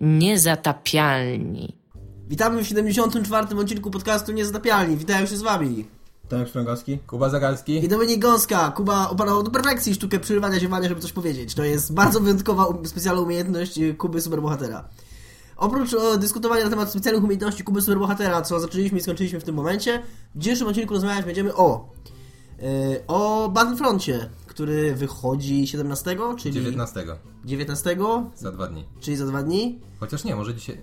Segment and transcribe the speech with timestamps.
[0.00, 1.76] Niezatapialni.
[2.28, 3.56] Witamy w 74.
[3.56, 4.96] odcinku podcastu Niezatapialni.
[4.96, 5.86] Witają się z wami.
[6.28, 6.98] Tomek Strągowski.
[6.98, 7.84] Kuba Zagalski.
[7.84, 8.70] I Dominik Gąska.
[8.70, 11.54] Kuba opanował do perfekcji sztukę przerywania ziewania, żeby coś powiedzieć.
[11.54, 14.88] To jest bardzo wyjątkowa, um- specjalna umiejętność y, Kuby Superbohatera.
[15.56, 19.54] Oprócz o, dyskutowania na temat specjalnych umiejętności Kuby Superbohatera, co zaczęliśmy i skończyliśmy w tym
[19.54, 20.02] momencie,
[20.34, 21.88] w dzisiejszym odcinku rozmawiać będziemy o
[22.62, 27.06] y, o Battlefroncie, który wychodzi 17, czyli 19.
[27.44, 27.96] 19,
[28.36, 28.84] Za dwa dni.
[29.00, 29.80] czyli za dwa dni.
[30.00, 30.80] Chociaż nie, może dzisiaj.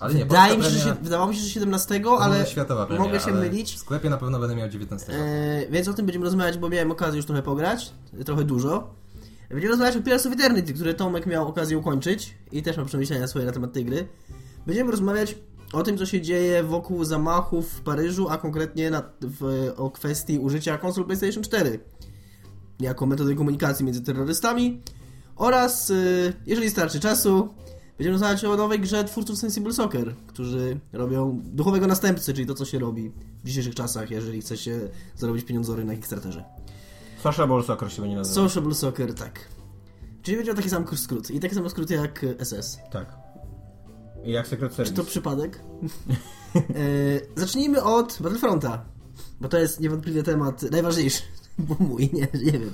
[0.00, 2.86] Ale nie, Wydaje mi się, że się, wydawało mi się, że 17, to ale światowa
[2.86, 3.74] premiera, mogę się ale mylić.
[3.74, 5.12] W sklepie na pewno będę miał 19.
[5.12, 7.92] E, więc o tym będziemy rozmawiać, bo miałem okazję już trochę pograć,
[8.24, 8.94] trochę dużo.
[9.50, 13.26] Będziemy rozmawiać o Pillars of Eternity, który Tomek miał okazję ukończyć i też ma przemyślenia
[13.26, 14.08] swoje na temat tej gry.
[14.66, 15.34] Będziemy rozmawiać
[15.72, 20.38] o tym, co się dzieje wokół zamachów w Paryżu, a konkretnie na, w, o kwestii
[20.38, 21.80] użycia konsol PlayStation 4
[22.80, 24.80] jako metody komunikacji między terrorystami
[25.36, 27.48] oraz, y, jeżeli starczy czasu,
[27.98, 32.64] będziemy rozmawiać o nowej grze twórców Sensible Soccer, którzy robią duchowego następcy, czyli to, co
[32.64, 33.12] się robi
[33.44, 34.80] w dzisiejszych czasach, jeżeli chce się
[35.16, 36.44] zarobić pieniądzory na Kickstarterze.
[37.22, 38.48] Sociable Soccer się będzie nazywał.
[38.48, 39.40] Sociable Soccer, tak.
[40.22, 42.78] Czyli będzie taki sam skrót i taki sam skrót jak SS.
[42.92, 43.16] Tak.
[44.24, 44.94] I jak Secret Czy Service.
[44.96, 45.60] to przypadek?
[46.56, 46.60] e,
[47.40, 48.84] zacznijmy od Battlefronta,
[49.40, 51.22] bo to jest niewątpliwie temat najważniejszy,
[51.68, 52.72] bo mój, nie, nie wiem.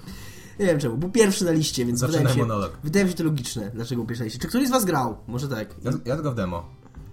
[0.61, 2.79] Nie wiem czemu, był pierwszy na liście, więc Zaczynaj wydaje mi, się, monolog.
[2.84, 4.39] wydaje mi się to logiczne, dlaczego był pierwszy na liście.
[4.41, 5.17] Czy któryś z was grał?
[5.27, 5.75] Może tak.
[5.84, 6.67] Ja, ja tylko w demo.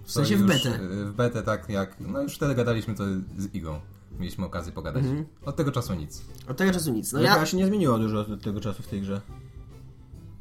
[0.04, 0.80] W sensie w betę.
[0.82, 1.96] y, W betę, tak jak.
[2.00, 3.04] No już wtedy gadaliśmy to
[3.38, 3.80] z Igą.
[4.20, 5.04] Mieliśmy okazję pogadać.
[5.04, 5.26] Mhm.
[5.46, 6.22] Od tego czasu nic.
[6.48, 7.14] Od tego czasu nic.
[7.14, 7.46] No No ja, ja...
[7.46, 9.22] się nie zmieniło dużo od tego czasu w tej grze.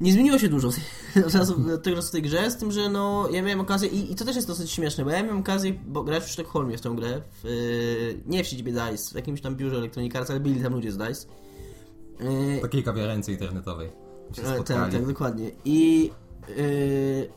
[0.00, 0.74] Nie zmieniło się dużo od
[1.50, 4.14] od tego czasu w tej grze, z tym, że no, ja miałem okazję, i, i
[4.14, 6.90] to też jest dosyć śmieszne, bo ja miałem okazję bo grać w Sztokholmie w tę
[6.90, 10.62] grę, w, yy, nie w siedzibie DICE, w jakimś tam biurze Electronic Arts, ale byli
[10.62, 11.26] tam ludzie z DICE.
[12.20, 13.88] Yy, Takiej kawiarence internetowej.
[14.32, 14.92] Się tak, spotkali.
[14.92, 15.50] tak, dokładnie.
[15.64, 16.10] I,
[16.48, 17.28] yy,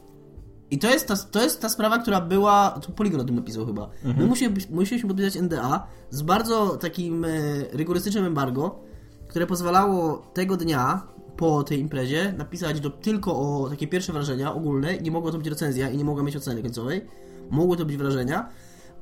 [0.71, 3.65] i to, jest ta, to jest ta sprawa, która była, to Polygon o tym napisał
[3.65, 7.29] chyba, my musimy, musieliśmy podpisać NDA z bardzo takim e,
[7.71, 8.79] rygorystycznym embargo,
[9.27, 11.07] które pozwalało tego dnia
[11.37, 14.97] po tej imprezie napisać do, tylko o takie pierwsze wrażenia ogólne.
[14.97, 17.01] Nie mogło to być recenzja i nie mogła mieć oceny końcowej.
[17.49, 18.49] Mogły to być wrażenia,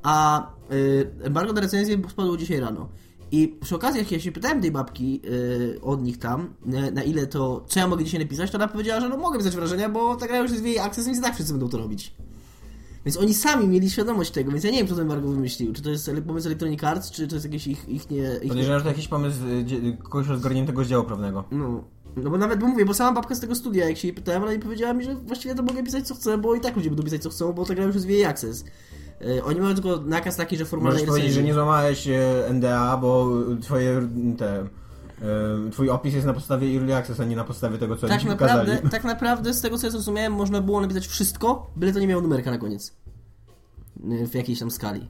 [0.03, 2.89] a y, embargo na recenzję spadło dzisiaj rano.
[3.31, 7.03] I przy okazji, jak ja się pytałem tej babki y, od nich tam, na, na
[7.03, 9.89] ile to, co ja mogę dzisiaj napisać, to ona powiedziała, że no mogę pisać wrażenia,
[9.89, 12.15] bo ta gra już jest w jej akces, więc i tak wszyscy będą to robić.
[13.05, 15.73] Więc oni sami mieli świadomość tego, więc ja nie wiem, kto ten embargo wymyślił.
[15.73, 18.29] Czy to jest pomysł Electronic Arts, czy to jest jakiś ich, ich nie...
[18.41, 18.47] Ich.
[18.47, 21.43] Podejrzewam, że to jakiś pomysł y, kogoś rozgarniętego z działu prawnego.
[21.51, 21.83] No,
[22.17, 24.43] no bo nawet, bo mówię, bo sama babka z tego studia, jak się jej pytałem,
[24.43, 26.89] ona mi powiedziała mi, że właściwie to mogę pisać co chcę, bo i tak ludzie
[26.89, 28.65] będą pisać co chcą, bo ta gra już jest w jej akces.
[29.21, 32.97] E, oni mają tylko nakaz taki, że formalnej Możesz powiedzieć, że nie złamałeś e, NDA,
[32.97, 33.29] bo
[33.61, 34.59] twoje te...
[34.59, 34.67] e,
[35.71, 38.27] Twój opis jest na podstawie Early Access, a nie na podstawie tego, co tak ci
[38.27, 38.89] naprawdę, pokazali.
[38.89, 42.21] tak naprawdę, z tego co ja zrozumiałem, można było napisać wszystko, byle to nie miało
[42.21, 42.93] numerka na koniec.
[44.27, 45.09] W jakiejś tam skali.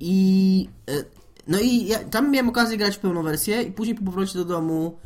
[0.00, 0.68] I.
[1.48, 4.44] No i ja tam miałem okazję grać w pełną wersję, i później po powrocie do
[4.44, 4.98] domu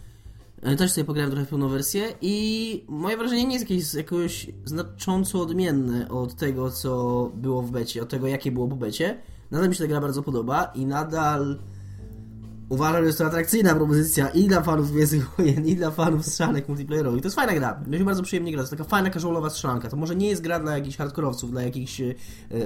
[0.79, 2.15] też sobie pograłem trochę w pełną wersję.
[2.21, 8.03] I moje wrażenie nie jest jakieś jakoś znacząco odmienne od tego, co było w becie,
[8.03, 9.19] od tego, jakie było po becie.
[9.51, 11.59] Nadal mi się ta gra bardzo podoba i nadal
[12.69, 16.69] uważam, że jest to atrakcyjna propozycja i dla fanów Gwiezdnych Wojen, i dla fanów strzelanek
[16.69, 17.23] multiplayerowych.
[17.23, 17.81] To jest fajna gra.
[17.87, 18.65] Mi się bardzo przyjemnie gra.
[18.65, 19.89] To taka fajna, casualowa strzelanka.
[19.89, 22.15] To może nie jest gra dla jakichś hardkorowców, dla jakichś e,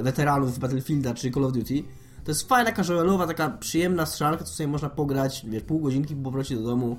[0.03, 1.83] weteranów Battlefielda czy Call of Duty.
[2.25, 6.23] To jest fajna, casualowa, taka przyjemna strzelanka, co sobie można pograć, wiesz, pół godzinki po
[6.23, 6.97] powrocie do domu.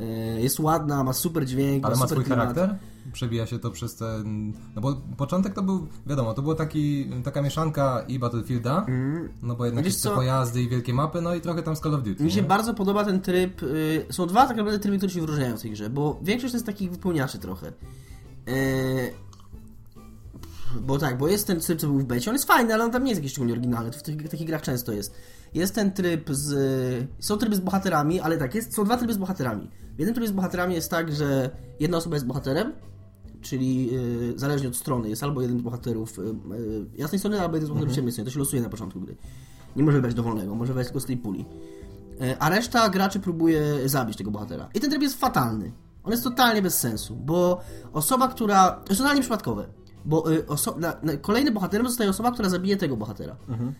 [0.00, 2.56] E, Jest ładna, ma super dźwięk, Ale ma super swój klimat.
[2.56, 2.78] charakter?
[3.12, 4.52] Przebija się to przez ten...
[4.74, 8.86] No bo początek to był, wiadomo, to była taki, taka mieszanka i Battlefielda,
[9.42, 11.80] no bo jednak Wiesz jest te pojazdy i wielkie mapy, no i trochę tam z
[11.80, 12.24] Call of Duty.
[12.24, 12.48] Mi się nie?
[12.48, 13.62] bardzo podoba ten tryb.
[13.62, 16.56] y, są dwa tak naprawdę tryby, które się wyróżniają w tej grze, bo większość to
[16.56, 17.66] jest takich wypełniaczy trochę.
[18.48, 18.52] E,
[20.80, 22.90] bo tak, bo jest ten tryb, co był w becie, on jest fajny, ale on
[22.90, 25.14] tam nie jest jakiś szczególnie oryginalny, to w tych, takich grach często jest.
[25.54, 26.54] Jest ten tryb z...
[27.18, 29.70] Są tryby z bohaterami, ale tak, jest, są dwa tryby z bohaterami.
[29.96, 32.72] W jednym trybie z bohaterami jest tak, że jedna osoba jest bohaterem,
[33.40, 36.26] czyli y, zależnie od strony, jest albo jeden z bohaterów y, y,
[36.94, 39.16] jasnej strony, albo jeden z bohaterów ciemnej strony, to się losuje na początku gry.
[39.76, 41.44] Nie może wybrać dowolnego, może wybrać tylko z tej puli.
[42.20, 44.68] E, A reszta graczy próbuje zabić tego bohatera.
[44.74, 45.72] I ten tryb jest fatalny.
[46.04, 47.60] On jest totalnie bez sensu, bo
[47.92, 48.70] osoba, która.
[48.70, 49.68] To jest totalnie przypadkowe.
[50.04, 50.74] Bo y, oso...
[50.78, 53.36] na, na, kolejnym bohaterem zostaje osoba, która zabije tego bohatera.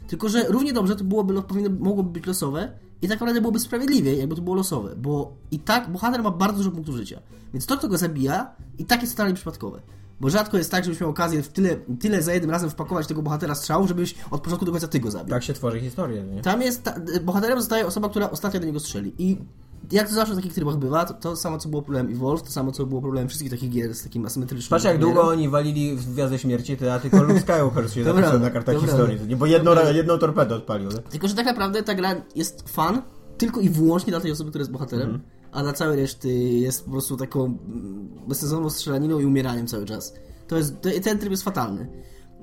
[0.08, 2.72] Tylko, że równie dobrze to byłoby, powinno, mogłoby być losowe
[3.02, 4.96] i tak naprawdę byłoby sprawiedliwie, jakby to było losowe.
[4.96, 7.20] Bo i tak bohater ma bardzo dużo punktów życia.
[7.52, 9.82] Więc to, kto go zabija, i tak jest totalnie przypadkowe.
[10.20, 13.22] Bo rzadko jest tak, żebyś miał okazję w tyle, tyle za jednym razem wpakować tego
[13.22, 15.30] bohatera strzału, żebyś od początku do końca ty go zabił.
[15.30, 16.42] Tak się tworzy historię, nie?
[16.42, 19.12] Tam jest, ta, bohaterem zostaje osoba, która ostatnio do niego strzeli.
[19.18, 19.38] I
[19.90, 22.50] jak to zawsze w takich trybach bywa, to, to samo co było problemem Evolve, to
[22.50, 25.96] samo co było problemem wszystkich takich gier z takim asymetrycznym Patrz jak długo oni walili
[25.96, 28.90] w Gwiazdę Śmierci, to ja tylko Luke Skywalker się Dobra, zapisał na kartach dobra.
[28.90, 29.28] historii.
[29.28, 30.90] Nie, bo jedną, jedną torpedę odpalił.
[30.90, 30.98] nie?
[30.98, 33.02] Tylko, że tak naprawdę ta gra jest fan
[33.38, 35.22] tylko i wyłącznie dla tej osoby, która jest bohaterem, Mhm.
[35.52, 40.14] a dla całej reszty jest po prostu taką mm, bezsensowną strzelaniną i umieraniem cały czas.
[40.48, 41.88] To jest, to, ten tryb jest fatalny.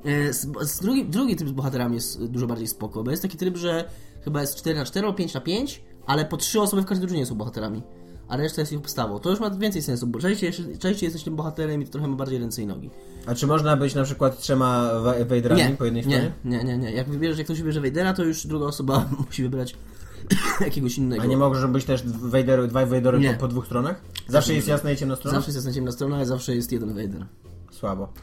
[0.05, 3.37] E, Z, z drugi, drugi tryb z bohaterami jest dużo bardziej spoko, bo jest taki
[3.37, 3.89] tryb, że
[4.23, 7.07] chyba jest 4 na 4 albo 5 na 5 ale po trzy osoby w każdej
[7.07, 7.81] drużynie są bohaterami.
[8.27, 9.19] A reszta jest ich podstawą.
[9.19, 12.15] To już ma więcej sensu, bo częściej, częściej jesteś tym bohaterem i to trochę ma
[12.15, 12.89] bardziej ręce i nogi.
[13.25, 16.31] A czy można być na przykład trzema Vaderami Nie, po jednej stronie?
[16.45, 16.91] nie, nie, nie, nie.
[16.91, 19.75] Jak wybierzesz, jak ktoś wybierze Vadera, to już druga osoba musi wybrać
[20.61, 21.23] jakiegoś innego.
[21.23, 24.01] A nie może być też Vader, dwa Vadery po, po dwóch stronach?
[24.27, 25.37] Zawsze jest jasna i ciemna strona?
[25.37, 27.25] Zawsze jest jasna ciemna strona, ale zawsze jest jeden Vader.
[27.71, 28.13] Słabo.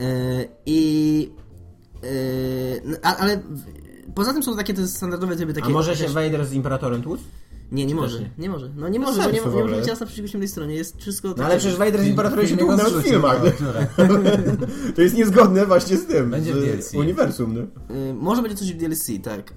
[0.00, 1.30] E, I...
[3.02, 3.42] a, ale
[4.16, 5.66] poza tym są takie te standardowe tryby takie...
[5.66, 7.20] A może się też- Vader z Imperatorem tłuc?
[7.72, 8.20] Nie, nie może.
[8.20, 8.30] nie.
[8.38, 8.68] Nie może.
[8.76, 10.74] No nie może, bo nie, nie może być jasna przeciwko ciemnej stronie.
[10.74, 11.34] Jest wszystko...
[11.36, 13.58] No ale przecież Vader z Imperatorem się nawet w filmach.
[13.58, 13.86] dziurę.
[14.96, 16.30] To jest niezgodne właśnie z tym.
[16.30, 16.94] Będzie z w DLC.
[16.94, 17.60] uniwersum, nie?
[18.10, 19.50] E, może będzie coś w DLC, tak.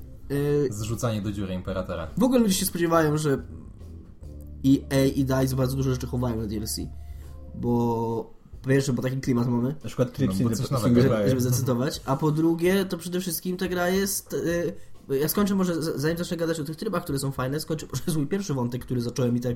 [0.69, 2.07] E, Zrzucanie do dziury Imperatora.
[2.17, 3.37] w ogóle ludzie się spodziewają, że
[4.65, 6.77] EA i DICE bardzo dużo rzeczy chowają na DLC.
[7.55, 8.38] Bo...
[8.61, 9.67] Po pierwsze, bo taki klimat mamy.
[9.83, 11.01] Na przykład tryb No, coś nowego.
[11.01, 12.01] żeby, żeby zacytować.
[12.05, 14.33] A po drugie, to przede wszystkim ta gra jest.
[14.33, 14.73] y,
[15.19, 18.03] ja skończę może, z- zanim zacznę gadać o tych trybach, które są fajne, skończę może
[18.11, 19.55] swój pierwszy wątek, który zacząłem i tak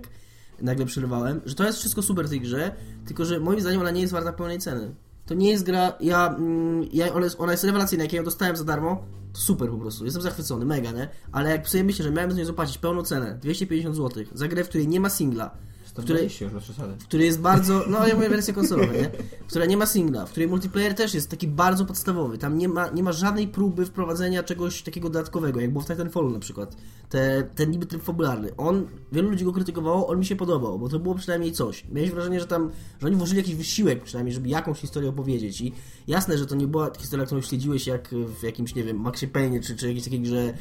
[0.61, 3.91] nagle przerywałem, że to jest wszystko super w tej grze, tylko że moim zdaniem ona
[3.91, 4.95] nie jest warta pełnej ceny.
[5.25, 8.23] To nie jest gra, ja, mm, ja ona, jest, ona jest rewelacyjna, jak ja ją
[8.25, 9.03] dostałem za darmo,
[9.33, 11.09] to super po prostu, jestem zachwycony, mega, nie?
[11.31, 14.63] Ale jak sobie myślę, że miałem za nią zapłacić pełną cenę, 250 zł, za grę,
[14.63, 15.51] w której nie ma singla,
[15.93, 16.93] w której, 120 już bez przesady.
[17.03, 19.09] który jest bardzo, no ja mówię wersję konsolową, nie?
[19.47, 22.37] Która nie ma singla, w której multiplayer też jest taki bardzo podstawowy.
[22.37, 26.29] Tam nie ma, nie ma żadnej próby wprowadzenia czegoś takiego dodatkowego, jak było w Titanfallu
[26.29, 26.75] na przykład.
[27.09, 28.55] Te, ten niby tryb fabularny.
[28.55, 31.85] On, wielu ludzi go krytykowało, on mi się podobał, bo to było przynajmniej coś.
[31.91, 35.73] Miałeś wrażenie, że tam, że oni włożyli jakiś wysiłek przynajmniej, żeby jakąś historię opowiedzieć i
[36.07, 38.09] jasne, że to nie była historia, którą śledziłeś jak
[38.39, 40.53] w jakimś, nie wiem, Maxie Payne czy, czy jakiejś takiej grze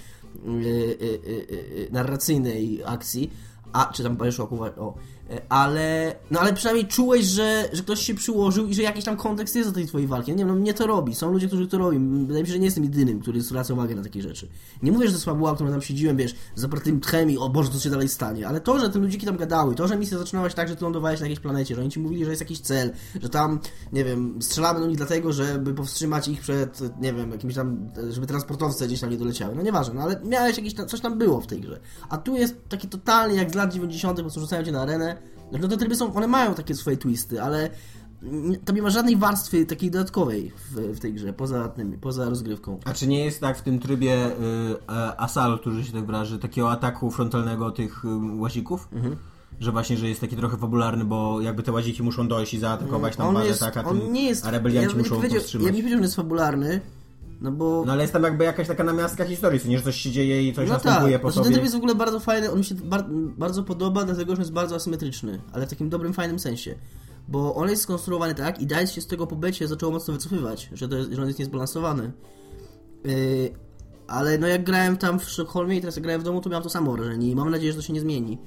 [0.44, 1.46] yy, yy, yy,
[1.76, 3.30] yy, narracyjnej akcji,
[3.72, 4.94] a, czy tam Bioshocku, o.
[5.32, 9.16] E, Ale, no ale przynajmniej czułeś, że, że ktoś się przyłożył i że jakiś tam
[9.16, 10.30] kontekst jest do tej twojej walki.
[10.30, 11.14] Nie wiem, no mnie to robi.
[11.14, 12.26] Są ludzie, którzy to robią.
[12.26, 14.48] Wydaje mi się, że nie jestem jedynym, który zwraca uwagę na takie rzeczy.
[14.82, 17.70] Nie mówię, że to fabuła, którą tam siedziłem, wiesz, z zapartym tchem i o Boże,
[17.70, 18.48] co się dalej stanie.
[18.48, 20.84] Ale to, że te ludziki tam gadały, to, że misja zaczynała się tak, że ty
[20.84, 22.90] lądowałeś na jakiejś planecie, że oni ci mówili, że jest jakiś cel,
[23.22, 23.58] że tam,
[23.92, 28.26] nie wiem, strzelamy do nich dlatego, żeby powstrzymać ich przed, nie wiem, jakimś tam, żeby
[28.26, 29.54] transportowce gdzieś tam nie doleciały.
[29.54, 31.80] No nieważne, no ale miałeś jakieś coś tam było w tej grze.
[32.08, 35.21] A tu jest taki totalnie jak z lat 90., po prostu rzucają cię na arenę.
[35.60, 37.70] No te tryby są, one mają takie swoje twisty, ale
[38.64, 42.80] tam nie ma żadnej warstwy takiej dodatkowej w, w tej grze, poza tym, poza rozgrywką.
[42.84, 44.30] A czy nie jest tak w tym trybie y,
[44.88, 48.08] e, Asal, który się tak wyraży, takiego ataku frontalnego tych y,
[48.40, 48.88] łazików?
[48.92, 49.16] Mhm.
[49.60, 53.16] Że właśnie, że jest taki trochę fabularny, bo jakby te łaziki muszą dojść i zaatakować
[53.16, 55.66] tam On bazę, jest, tak, a, on nie jest, a rebelianci ja muszą powstrzymać.
[55.66, 56.80] Ja bym nie powiedział, że jest fabularny,
[57.42, 57.82] no bo...
[57.86, 60.48] No ale jest tam jakby jakaś taka namiastka historii, co nie, że coś się dzieje
[60.48, 61.54] i coś No następuje tak, po znaczy ten sobie.
[61.54, 63.04] tryb jest w ogóle bardzo fajny, on mi się bar
[63.36, 66.74] bardzo podoba, dlatego że jest bardzo asymetryczny, ale w takim dobrym, fajnym sensie.
[67.28, 70.68] Bo on jest skonstruowany tak i DICE się z tego po becie zaczęło mocno wycofywać,
[70.72, 72.12] że, to jest, że on jest niezbalansowany.
[73.04, 73.12] Yy,
[74.06, 76.70] ale no jak grałem tam w Sztokholmie i teraz grałem w domu, to miałem to
[76.70, 78.38] samo wrażenie i mam nadzieję, że to się nie zmieni.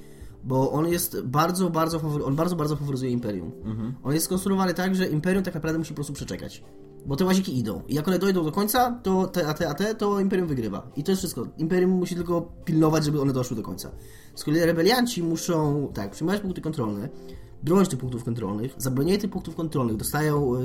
[0.44, 3.52] Bo on jest bardzo, bardzo, on bardzo, bardzo faworyzuje Imperium.
[4.02, 6.62] On jest skonstruowany tak, że Imperium tak naprawdę musi po prostu przeczekać.
[7.06, 7.82] Bo te łaziki idą.
[7.88, 10.90] I jak one dojdą do końca, to te, a te, a te, to Imperium wygrywa.
[10.96, 11.46] I to jest wszystko.
[11.58, 13.90] Imperium musi tylko pilnować, żeby one doszły do końca.
[14.34, 17.08] Z kolei rebelianci muszą, tak, przyjmować punkty kontrolne,
[17.62, 18.74] bronić tych punktów kontrolnych.
[18.78, 20.58] Za bronienie tych punktów kontrolnych dostają y,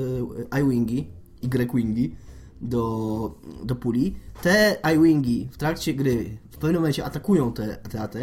[0.56, 1.10] y, I-Wingi,
[1.42, 2.16] Y-Wingi
[2.60, 4.16] do, do puli.
[4.42, 8.14] Te I-Wingi w trakcie gry w pewnym momencie atakują te, te AT,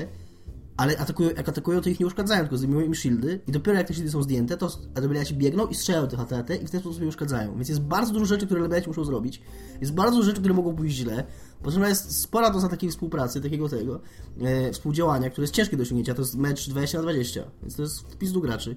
[0.79, 3.87] ale atakują, jak atakują, to ich nie uszkadzają, tylko zdejmują im shieldy i dopiero jak
[3.87, 7.01] te shieldy są zdjęte, to rebeliaci biegną i strzelają tych AT i w ten sposób
[7.01, 7.55] je uszkadzają.
[7.55, 9.41] Więc jest bardzo dużo rzeczy, które rebeliaci muszą zrobić.
[9.81, 11.23] Jest bardzo dużo rzeczy, które mogą pójść źle.
[11.63, 13.99] Potrzebna jest spora doza takiej współpracy, takiego tego,
[14.41, 16.13] e, współdziałania, które jest ciężkie do osiągnięcia.
[16.13, 18.75] To jest mecz 20 na 20, więc to jest wpis do graczy.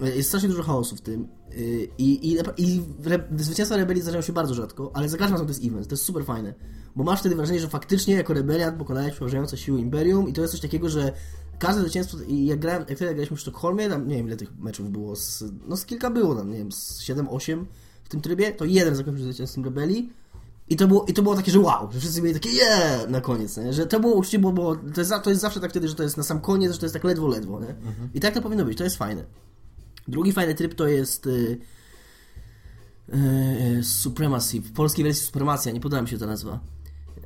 [0.00, 1.28] E, Jest strasznie dużo chaosu w tym.
[1.56, 5.46] E, I, i, i re, zwycięstwa rebelii zdarzają się bardzo rzadko, ale za każdym razem
[5.46, 5.88] to jest event.
[5.88, 6.54] To jest super fajne.
[6.96, 10.52] Bo masz wtedy wrażenie, że faktycznie jako rebeliant pokonałeś przeważające siły Imperium i to jest
[10.52, 11.12] coś takiego, że
[11.58, 14.58] każde zwycięstwo, i jak grałem, jak wtedy graliśmy w Sztokholmie, tam nie wiem ile tych
[14.58, 17.64] meczów było, z, no z kilka było tam, nie wiem, z 7-8
[18.04, 20.12] w tym trybie, to jeden zakończył zwycięstwem rebelii
[20.68, 23.20] i to było, i to było takie, że wow, że wszyscy mieli takie yeah na
[23.20, 23.72] koniec, nie?
[23.72, 26.02] że to było uczciwe, bo, bo to, jest, to jest zawsze tak wtedy, że to
[26.02, 27.74] jest na sam koniec, że to jest tak ledwo, ledwo, nie?
[28.14, 29.24] I tak to powinno być, to jest fajne.
[30.08, 31.58] Drugi fajny tryb to jest y,
[33.78, 34.60] y, Supremacy.
[34.60, 36.60] W polskiej wersji Supremacja, nie podoba mi się ta nazwa.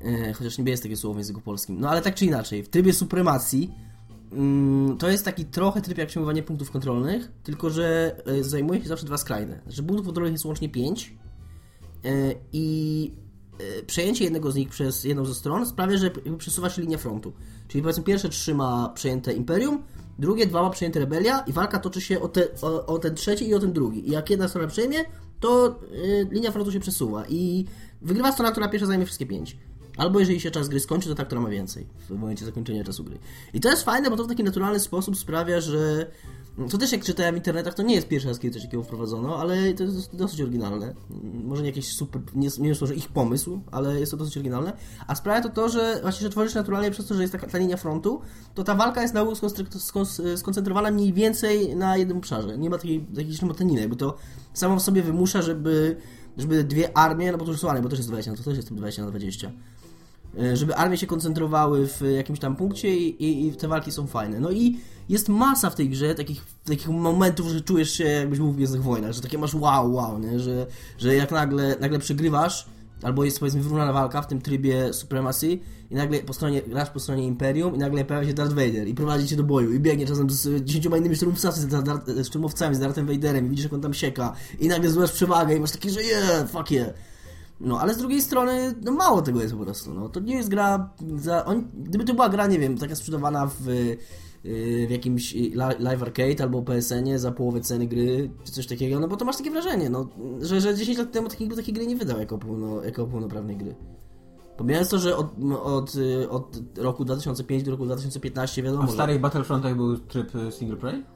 [0.05, 1.81] Y, chociaż nie jest takie słowo w języku polskim.
[1.81, 3.75] No ale tak czy inaczej, w trybie Supremacji
[4.33, 8.89] mm, to jest taki trochę tryb jak przyjmowanie punktów kontrolnych, tylko że y, zajmuje się
[8.89, 9.61] zawsze dwa skrajne.
[9.67, 11.15] Znaczy punktów kontrolnych jest łącznie pięć
[12.05, 13.13] y, i
[13.81, 17.33] y, przejęcie jednego z nich przez jedną ze stron sprawia, że przesuwa się linia frontu.
[17.69, 19.83] Czyli powiedzmy pierwsze trzy ma przejęte Imperium,
[20.19, 23.49] drugie dwa ma przejęte Rebelia i walka toczy się o, te, o, o ten trzeci
[23.49, 24.09] i o ten drugi.
[24.09, 24.99] I jak jedna strona przejmie,
[25.41, 27.65] to y, linia frontu się przesuwa i
[28.03, 29.57] wygrywa strona, która pierwsza zajmie wszystkie pięć.
[29.97, 33.05] Albo jeżeli się czas gry skończy, to ta, która ma więcej w momencie zakończenia czasu
[33.05, 33.19] gry.
[33.55, 36.07] I to jest fajne, bo to w taki naturalny sposób sprawia, że
[36.69, 39.39] co też jak czytałem w internetach, to nie jest pierwszy raz, kiedy coś takiego wprowadzono,
[39.39, 40.95] ale to jest dosyć oryginalne.
[41.45, 44.73] Może nie jakiś super, nie, nie jest może ich pomysł, ale jest to dosyć oryginalne.
[45.07, 47.59] A sprawia to to, że właśnie, że tworzysz naturalnie przez to, że jest taka ta
[47.59, 48.21] linia frontu,
[48.55, 49.35] to ta walka jest na ogół
[50.37, 52.59] skoncentrowana mniej więcej na jednym obszarze.
[52.59, 54.17] Nie ma takiej jakiejś motaniny, bo to
[54.53, 55.97] samo w sobie wymusza, żeby,
[56.37, 58.43] żeby dwie armie, no bo to już są armie, bo też jest 20, no to
[58.43, 59.76] też jest 20 na 20 E,
[60.55, 64.41] żeby armie się koncentrowały w jakimś tam punkcie i, i, i, te walki są fajne.
[64.41, 64.79] No i
[65.09, 68.83] jest masa w tej grze takich, takich momentów, że czujesz się jakbyś był w Gwiezdnych
[68.83, 70.41] Wojnach, że takie masz wow, wow, nie?
[70.41, 70.67] Że,
[70.99, 72.67] że jak nagle, nagle przegrywasz,
[73.03, 75.59] albo jest powiedzmy wyrównana walka w tym trybie Supremacy
[75.91, 78.95] i nagle po stronie, grasz po stronie Imperium i nagle pojawia się Darth Vader i
[78.95, 83.07] prowadzi cię do boju i biegnie czasem z dziesięcioma innymi szturmowcami, z, szturmowcami, z Darthem
[83.07, 86.03] Vaderem i widzisz jak on tam sieka i nagle zdobywasz przewagę i masz takie, że
[86.03, 86.89] yeah, fuck yeah.
[87.61, 90.09] No, ale z drugiej strony, no mało tego jest po prostu, no.
[90.09, 91.45] To nie jest gra za...
[91.45, 95.35] On, gdyby to była gra, nie wiem, taka sprzedawana w, y, w jakimś
[95.79, 99.37] live arcade albo PSN-ie za połowę ceny gry, czy coś takiego, no bo to masz
[99.37, 100.09] takie wrażenie, no,
[100.41, 103.75] że, że 10 lat temu takiej, takiej gry nie wydał jako, pełno, jako pełnoprawnej gry.
[104.57, 105.27] Pomijając to, że od,
[105.63, 105.93] od,
[106.31, 108.83] od roku 2005 do roku 2015 wiadomo...
[108.83, 111.16] A w starych Battlefrontach był tryb single play?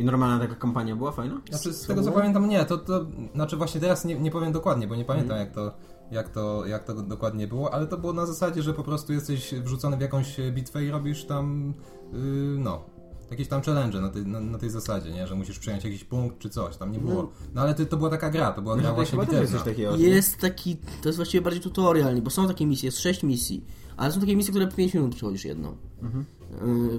[0.00, 1.40] I normalna taka kampania była fajna?
[1.50, 2.64] Znaczy, z tego co pamiętam, nie.
[2.64, 5.46] To, to, znaczy właśnie teraz nie, nie powiem dokładnie, bo nie pamiętam mm.
[5.46, 5.72] jak, to,
[6.10, 9.54] jak, to, jak to dokładnie było, ale to było na zasadzie, że po prostu jesteś
[9.54, 11.74] wrzucony w jakąś bitwę i robisz tam,
[12.12, 12.18] yy,
[12.58, 12.84] no,
[13.30, 15.26] jakieś tam challenge na tej, na, na, tej zasadzie, nie?
[15.26, 17.22] Że musisz przejąć jakiś punkt czy coś, tam nie było.
[17.22, 19.96] No, no ale to, to była taka gra, to była gra właśnie bitewna.
[19.96, 23.64] Jest taki, to jest właściwie bardziej tutorial, bo są takie misje, jest sześć misji,
[23.96, 25.76] ale są takie misje, które po 5 minut przechodzisz jedną.
[26.02, 26.24] Mhm.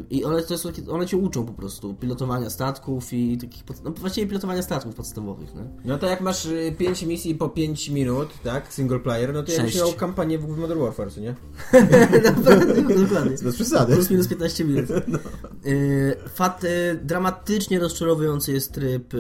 [0.09, 4.27] I one, to jest, one cię uczą po prostu pilotowania statków i takich, no właściwie
[4.27, 5.55] pilotowania statków podstawowych.
[5.55, 5.63] Nie?
[5.85, 9.51] No to jak masz 5 y, misji po 5 minut, tak, single player, no to
[9.51, 11.35] jakbyś miał kampanię w Modern Warfare, co nie?
[13.01, 13.37] Dokładnie.
[13.43, 13.93] Bez przesady.
[13.93, 14.89] Plus minus 15 minut.
[15.07, 15.19] No.
[15.65, 19.13] Y, fat, y, dramatycznie rozczarowujący jest tryb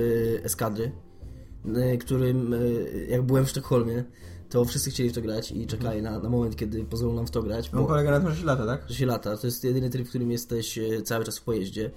[0.43, 0.91] eskadry,
[1.99, 2.55] którym
[3.09, 4.03] jak byłem w Sztokholmie,
[4.51, 7.31] to wszyscy chcieli w to grać i czekali na, na moment, kiedy pozwolą nam w
[7.31, 7.69] to grać.
[7.73, 8.81] On polega na tym, że się lata, tak?
[8.89, 9.37] Że się lata.
[9.37, 11.91] To jest jedyny tryb, w którym jesteś e, cały czas w pojeździe.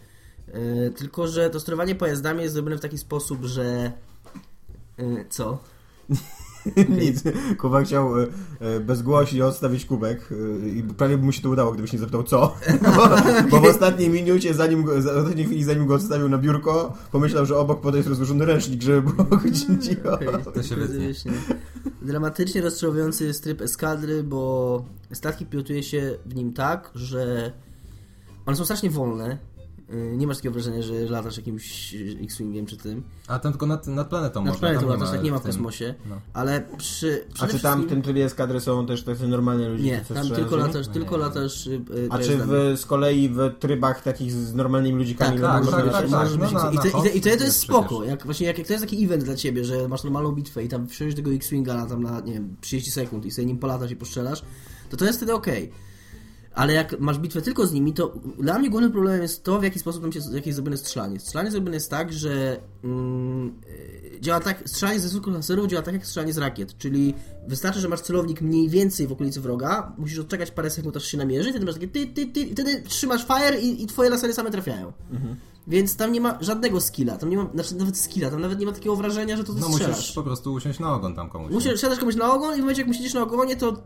[0.54, 3.92] Yy, tylko, że to sterowanie pojazdami jest zrobione w taki sposób, że...
[4.98, 5.58] Yy, co?
[7.00, 7.22] Nic.
[7.58, 8.26] Kuba chciał e,
[8.60, 10.28] e, bezgłośnie odstawić kubek
[10.64, 12.56] e, i prawie by mu się to udało, gdybyś nie zapytał co.
[12.96, 13.08] Bo,
[13.50, 17.58] bo w ostatniej minucie, zanim, w ostatniej chwili, zanim go odstawił na biurko, pomyślał, że
[17.58, 19.40] obok potem jest rozłożony ręcznik, żeby było
[19.82, 20.12] cicho.
[20.12, 21.12] Okay, to się wytnie.
[22.02, 27.52] Dramatycznie rozczarowujący jest tryb eskadry, bo statki pilotuje się w nim tak, że
[28.46, 29.38] one są strasznie wolne
[29.92, 33.02] nie masz takiego wrażenia, że latasz jakimś X-Wingiem czy tym.
[33.28, 34.68] A tam tylko nad, nad planetą nad można.
[34.68, 35.94] planetą latasz, tak nie ma w kosmosie.
[36.08, 36.20] No.
[36.32, 37.24] Ale przy...
[37.40, 39.84] A czy tam w tym trybie eskadry są też tacy normalne ludzie?
[39.84, 44.32] Nie, tam tylko latasz, tylko latasz yy, A czy w, z kolei w trybach takich
[44.32, 45.40] z normalnymi ludzikami?
[45.40, 46.10] Tak, tak, tak, tak, tak.
[46.10, 46.50] No,
[46.92, 48.04] no, I, to, jest spoko.
[48.04, 50.68] Jak, właśnie, jak, jak to jest taki event dla ciebie, że masz normalną bitwę i
[50.68, 53.90] tam wsiądziesz tego X-Winga na tam na, nie wiem, 30 sekund i sobie nim polatasz
[53.90, 54.42] i poszczelasz,
[54.90, 55.64] to to jest wtedy okej.
[55.64, 55.93] Okay
[56.54, 59.64] ale jak masz bitwę tylko z nimi, to dla mnie głównym problemem jest to, w
[59.64, 61.20] jaki sposób tam się, jakie jest zrobione strzelanie.
[61.20, 63.60] Strzelanie zrobione jest tak, że mm,
[64.20, 67.14] działa tak, strzelanie ze zwykłych laserów działa tak jak strzelanie z rakiet, czyli
[67.48, 71.18] wystarczy, że masz celownik mniej więcej w okolicy wroga, musisz odczekać parę sekund, aż się
[71.18, 74.32] namierzy, wtedy masz takie ty, ty, ty, i wtedy trzymasz fire i, i twoje lasery
[74.32, 74.92] same trafiają.
[75.10, 75.36] Mhm.
[75.66, 78.66] Więc tam nie ma żadnego skilla, tam nie ma, znaczy nawet skilla, tam nawet nie
[78.66, 79.96] ma takiego wrażenia, że to, No strzelasz.
[79.96, 81.52] musisz po prostu usiąść na ogon tam komuś.
[81.52, 83.82] Musisz siadasz komuś na ogon i w momencie jak siedzisz na ogonie, to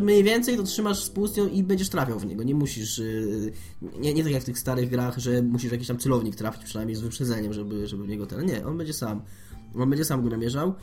[0.00, 2.42] mniej więcej to trzymasz spustnią i będziesz trafiał w niego.
[2.42, 3.52] Nie musisz, yy,
[4.00, 6.96] nie, nie tak jak w tych starych grach, że musisz jakiś tam celownik trafić przynajmniej
[6.96, 8.46] z wyprzedzeniem, żeby, żeby w niego ten...
[8.46, 9.22] Nie, on będzie sam.
[9.74, 10.74] On będzie sam go namierzał.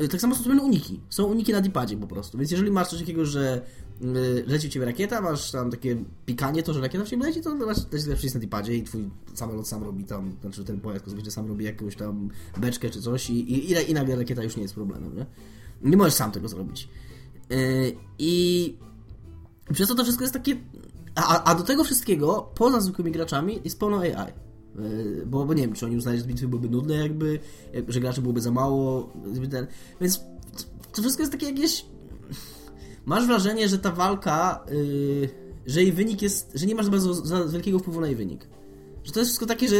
[0.00, 1.00] Yy, tak samo są zrobione uniki.
[1.10, 2.38] Są uniki na dipadzie po prostu.
[2.38, 3.89] Więc jeżeli masz coś takiego, że Y,
[4.46, 7.54] leci u Ciebie rakieta, masz tam takie pikanie, to, że rakieta w Ciebie leci, to
[7.54, 11.30] masz też lepszy na dipadzie i Twój samolot sam robi tam, znaczy ten pojazd kosmiczny
[11.30, 14.74] sam robi jakąś tam beczkę czy coś i, i, i nagle rakieta już nie jest
[14.74, 15.26] problemem, nie?
[15.82, 16.88] Nie możesz sam tego zrobić.
[17.50, 17.56] Yy,
[18.18, 18.76] I
[19.72, 20.56] przez to to wszystko jest takie...
[21.14, 24.12] A, a do tego wszystkiego, poza zwykłymi graczami, jest pełno AI.
[24.12, 27.38] Yy, bo, bo nie wiem, czy oni uznali, że bitwy byłyby nudne jakby,
[27.88, 29.12] że graczy byłoby za mało,
[29.50, 29.66] ten,
[30.00, 30.20] więc
[30.92, 31.84] to wszystko jest takie jakieś
[33.10, 35.28] masz wrażenie, że ta walka yy,
[35.66, 38.48] że jej wynik jest, że nie masz bardzo, za wielkiego wpływu na jej wynik.
[39.04, 39.76] Że to jest wszystko takie, że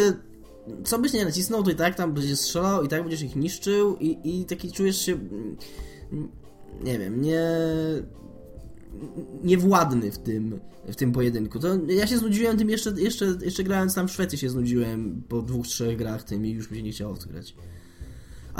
[0.84, 3.96] co byś nie nacisnął, to i tak tam będziesz strzelał, i tak będziesz ich niszczył
[3.96, 5.56] i, i taki czujesz się, mm,
[6.84, 7.42] nie wiem, nie
[9.42, 11.58] niewładny w tym, w tym pojedynku.
[11.58, 15.42] To ja się znudziłem tym jeszcze, jeszcze, jeszcze grając tam w Szwecji się znudziłem po
[15.42, 17.54] dwóch, trzech grach tym i już mi się nie chciało w grać.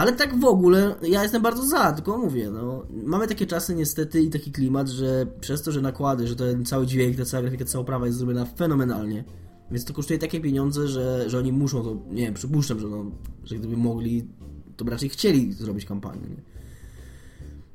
[0.00, 4.23] Ale tak w ogóle ja jestem bardzo za, tylko mówię, no, mamy takie czasy niestety
[4.23, 7.64] i taki klimat, że przez to, że nakłady, że ten cały dźwięk, ta cała grafika,
[7.64, 9.25] cała oprawa jest zrobiona fenomenalnie,
[9.71, 13.04] więc to kosztuje takie pieniądze, że, że oni muszą to, nie wiem, przypuszczam, że, no,
[13.45, 14.28] że gdyby mogli,
[14.76, 16.42] to by raczej chcieli zrobić kampanię, nie?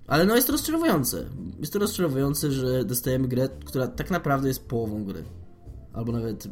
[0.07, 1.25] Ale no jest to rozczarowujące.
[1.59, 5.23] Jest to rozczarowujące, że dostajemy grę, która tak naprawdę jest połową gry.
[5.93, 6.47] Albo nawet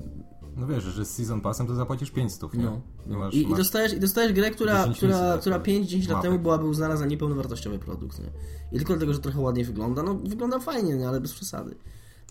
[0.57, 2.63] no wiesz, że z Season Passem to zapłacisz 500, nie?
[2.63, 2.81] No.
[3.07, 3.57] nie masz, I, i, masz...
[3.57, 7.05] dostajesz, I dostajesz grę, która, 10 która, która tak, 5-10 lat temu byłaby uznana za
[7.05, 8.19] niepełnowartościowy produkt.
[8.19, 8.29] Nie?
[8.72, 10.03] I tylko dlatego, że trochę ładniej wygląda.
[10.03, 11.07] No wygląda fajnie, nie?
[11.07, 11.75] ale bez przesady.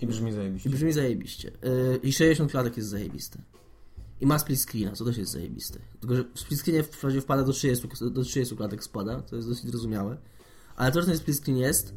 [0.00, 0.71] I brzmi I zajebiście.
[0.71, 1.52] brzmi zajebiście.
[1.62, 3.38] Yy, I 60 klatek jest zajebiste.
[4.21, 5.79] I ma split screena, co też jest zajebiste.
[6.00, 9.49] Tylko, że w split screenie wprawdzie wpada do 30, do 30 klatek spada, to jest
[9.49, 10.17] dosyć zrozumiałe.
[10.76, 11.95] Ale to, że ten split screen jest,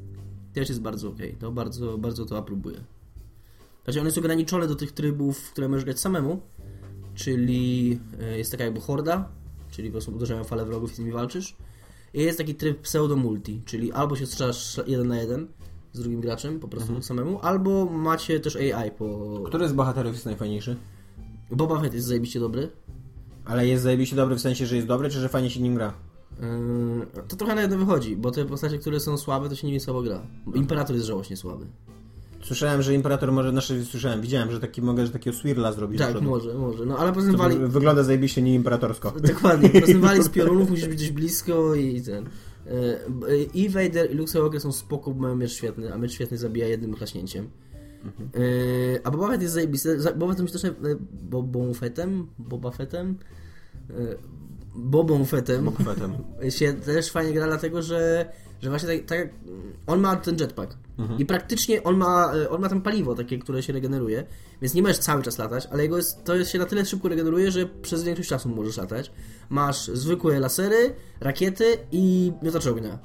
[0.53, 1.17] też jest bardzo ok.
[1.39, 2.84] To bardzo, bardzo to aprobuję.
[3.86, 6.42] Znaczy on jest ograniczony do tych trybów, które możesz grać samemu,
[7.15, 9.30] czyli e, jest taka jakby horda,
[9.72, 11.56] czyli po prostu uderzają fale wrogów i z nimi walczysz.
[12.13, 15.48] I jest taki tryb pseudo-multi, czyli albo się strzelasz jeden na jeden
[15.94, 19.39] z drugim graczem, po prostu samemu, albo macie też AI po...
[19.46, 20.77] Który z bohaterów jest najfajniejszy?
[21.51, 22.70] Boba Fett jest zajebiście dobry.
[23.46, 25.94] Ale jest zajebiście dobry w sensie, że jest dobry, czy że fajnie się nim gra?
[26.39, 29.80] Yy, to trochę na jedno wychodzi, bo te postacie, które są słabe, to się nimi
[29.80, 30.22] słabo gra.
[30.54, 31.65] Imperator jest żałośnie słaby.
[32.45, 35.99] Słyszałem, że Imperator może, znaczy słyszałem, widziałem, że taki mogę, że takiego swirla zrobić.
[35.99, 36.85] Tak, może, może.
[36.85, 37.57] No ale poza tym wali...
[37.57, 39.11] wy- Wygląda zajebiście nie imperatorsko.
[39.33, 42.25] Dokładnie, po prostu wali z piorunów, musisz być dość blisko i ten...
[43.27, 46.37] Yy, I Vader i Luke Skywalker są spoko, bo mają miecz świetny, a miecz świetny
[46.37, 47.49] zabija jednym klaśnięciem.
[48.35, 49.99] Yy, a Boba Fett jest zajebisty.
[50.01, 50.63] Za- Boba Fett też...
[50.63, 50.71] yy,
[51.23, 52.27] Bobą Fettem?
[52.39, 53.17] Boba Fettem?
[54.75, 55.63] Bobą Fettem.
[55.63, 56.13] Mokwetem.
[56.50, 58.29] się też fajnie gra, dlatego że,
[58.62, 59.29] że właśnie tak, tak
[59.88, 60.77] on ma ten jetpack
[61.20, 64.23] i praktycznie on ma, on ma tam paliwo takie, które się regeneruje,
[64.62, 67.10] więc nie możesz cały czas latać, ale jego jest, to jest się na tyle szybko
[67.10, 69.12] regeneruje, że przez większość czasu możesz latać.
[69.49, 72.99] Masz zwykłe lasery, rakiety i miotacz ognia.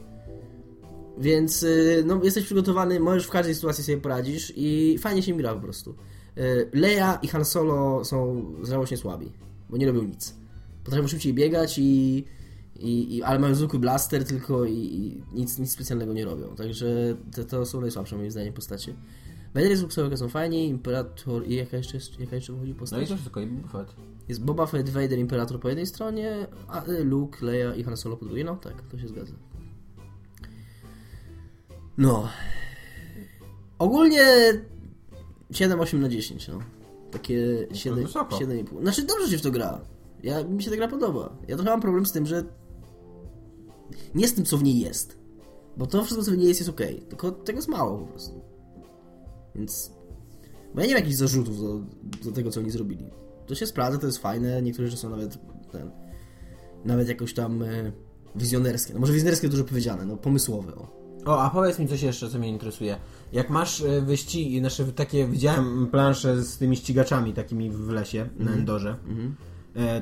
[1.19, 5.55] Więc y, no, jesteś przygotowany, możesz w każdej sytuacji sobie poradzisz i fajnie się gra
[5.55, 5.95] po prostu.
[6.39, 9.33] Y, Leia i Han Solo są żałośnie słabi,
[9.71, 10.35] bo nie robią nic.
[10.85, 12.25] Potrafią szybciej biegać i,
[12.77, 16.55] i, i ale mają zwykły blaster tylko i, i nic, nic specjalnego nie robią.
[16.57, 18.95] Także te, to są najsłabsze moim zdaniem postacie.
[19.55, 23.05] Vader z Luke są fajni, Imperator i jaka jeszcze, jaka jeszcze wychodzi No postać?
[23.05, 23.95] i to wszystko, i bufet.
[24.29, 28.17] Jest Boba Fett, Vader, Imperator po jednej stronie, a y, Luke, Leia i Han Solo
[28.17, 28.45] po drugiej.
[28.45, 29.33] No tak, to się zgadza.
[31.99, 32.29] No.
[33.79, 34.25] Ogólnie
[35.53, 36.59] 7-8 na 10, no.
[37.11, 38.37] Takie 7, wysoko.
[38.37, 38.83] 7,5.
[38.83, 39.81] Znaczy dobrze się w to gra.
[40.23, 41.37] Ja, mi się ta gra podoba.
[41.49, 42.45] Ja trochę mam problem z tym, że
[44.15, 45.19] nie z tym, co w niej jest.
[45.77, 46.81] Bo to wszystko, co w niej jest, jest ok.
[47.09, 48.41] Tylko tego jest mało po prostu.
[49.55, 49.93] Więc...
[50.75, 51.81] Bo ja nie mam jakichś zarzutów do,
[52.25, 53.11] do tego, co oni zrobili.
[53.47, 54.63] To się sprawdza, to jest fajne.
[54.63, 55.39] Niektóre rzeczy są nawet
[55.73, 55.91] ten,
[56.85, 57.93] nawet jakoś tam e,
[58.37, 58.95] wizjonerskie.
[58.95, 60.75] No może wizjonerskie dużo powiedziane, no pomysłowe.
[60.75, 61.01] O.
[61.25, 62.97] O, a powiedz mi coś jeszcze, co mnie interesuje.
[63.33, 68.53] Jak masz e, wyścigi, znaczy takie, widziałem plansze z tymi ścigaczami takimi w lesie, na
[68.53, 69.50] Endorze, e,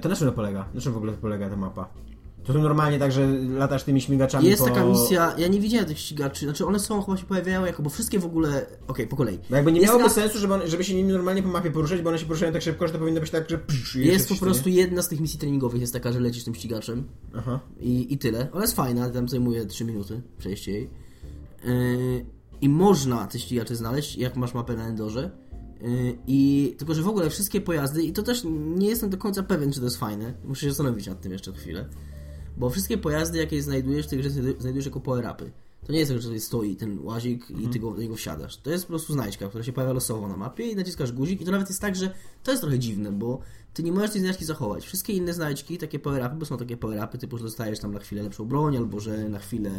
[0.02, 0.68] to na czym to polega?
[0.74, 1.88] Na czym w ogóle polega ta mapa?
[2.44, 3.26] To tu normalnie tak, że
[3.58, 4.68] latasz tymi śmigaczami Jest po...
[4.68, 7.90] taka misja, ja nie widziałem tych ścigaczy, znaczy one są, chyba się pojawiają jako, bo
[7.90, 9.38] wszystkie w ogóle, okej, po kolei.
[9.50, 11.70] Bo jakby nie Jest miałoby na- sensu, żeby, on, żeby się nimi normalnie po mapie
[11.70, 13.58] poruszać, bo one się poruszają tak szybko, że to powinno być tak, że...
[13.58, 14.74] Psz, i Jest po prostu nie?
[14.74, 17.04] jedna z tych misji treningowych, jest taka, że lecisz tym ścigaczem
[17.36, 17.60] Aha.
[17.80, 18.48] i, i tyle.
[18.52, 20.90] Ona jest fajna, tam zajmuje 3 minuty przejście jej.
[21.64, 22.26] Yy,
[22.60, 25.30] I można te ścigacze znaleźć, jak masz mapę na Endorze.
[25.82, 28.42] Yy, I tylko, że w ogóle wszystkie pojazdy, i to też
[28.76, 31.52] nie jestem do końca pewien, czy to jest fajne, muszę się zastanowić nad tym jeszcze
[31.52, 31.88] chwilę.
[32.56, 35.50] Bo wszystkie pojazdy, jakie znajdujesz, znajdu- znajdujesz jako power-upy.
[35.86, 38.56] To nie jest tak, że tutaj stoi ten łazik i ty go, do niego wsiadasz.
[38.56, 41.44] To jest po prostu znajdźka, która się pojawia losowo na mapie i naciskasz guzik i
[41.44, 43.40] to nawet jest tak, że to jest trochę dziwne, bo
[43.74, 44.86] ty nie możesz tej znajdźki zachować.
[44.86, 48.22] Wszystkie inne znajdźki, takie power-upy, bo są takie power-upy typu, że dostajesz tam na chwilę
[48.22, 49.70] lepszą broń, albo że na chwilę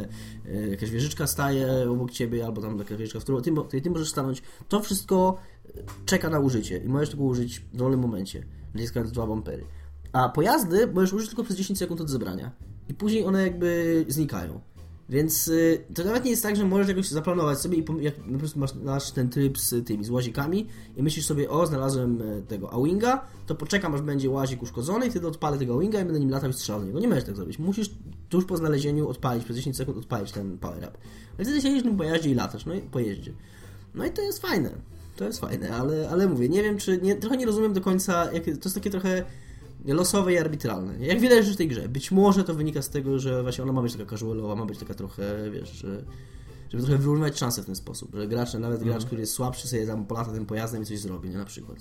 [0.46, 3.90] e, jakaś wieżyczka staje obok ciebie, albo tam taka wieżyczka, w którą ty, której ty
[3.90, 4.42] możesz stanąć.
[4.70, 5.38] To wszystko
[6.06, 9.66] czeka na użycie i możesz tego użyć w dowolnym momencie, naciskając dwa bumpery.
[10.14, 12.52] A pojazdy możesz użyć tylko przez 10 sekund od zebrania.
[12.90, 14.62] I później one jakby znikają.
[15.10, 18.40] Więc y, to nawet nie jest tak, że możesz jakoś zaplanować sobie i jak po
[18.40, 22.42] prostu masz, masz ten tryb z tymi, z łazikami i myślisz sobie, o, znalazłem e,
[22.42, 26.20] tego Awinga, to poczekam, aż będzie łazik uszkodzony i wtedy odpalę tego Awinga i będę
[26.20, 27.00] nim latał i strzelał niego.
[27.00, 27.60] Nie możesz tak zrobić.
[27.60, 27.92] Musisz
[28.30, 30.92] tuż po znalezieniu odpalić, przez 10 sekund odpalić ten power up.
[31.38, 33.34] Ale wtedy siedzisz w tym pojeździe i latasz, no i po jeździe.
[33.96, 34.72] No i to jest fajne.
[35.20, 36.98] To jest fajne, ale, ale mówię, nie wiem, czy...
[37.02, 39.24] Nie, trochę nie rozumiem do końca, jak, to jest takie trochę
[39.86, 41.00] losowe i arbitralne.
[41.00, 41.90] Jak wiele rzeczy w tej grze.
[41.90, 44.80] Być może to wynika z tego, że właśnie ona ma być taka casualowa, ma być
[44.80, 46.04] taka trochę, wiesz, że,
[46.70, 49.88] żeby trochę wyrównywać szanse w ten sposób, że gracz, nawet gracz, który jest słabszy, sobie
[49.88, 51.38] tam polata tym pojazdem i coś zrobi, nie?
[51.38, 51.78] Na przykład.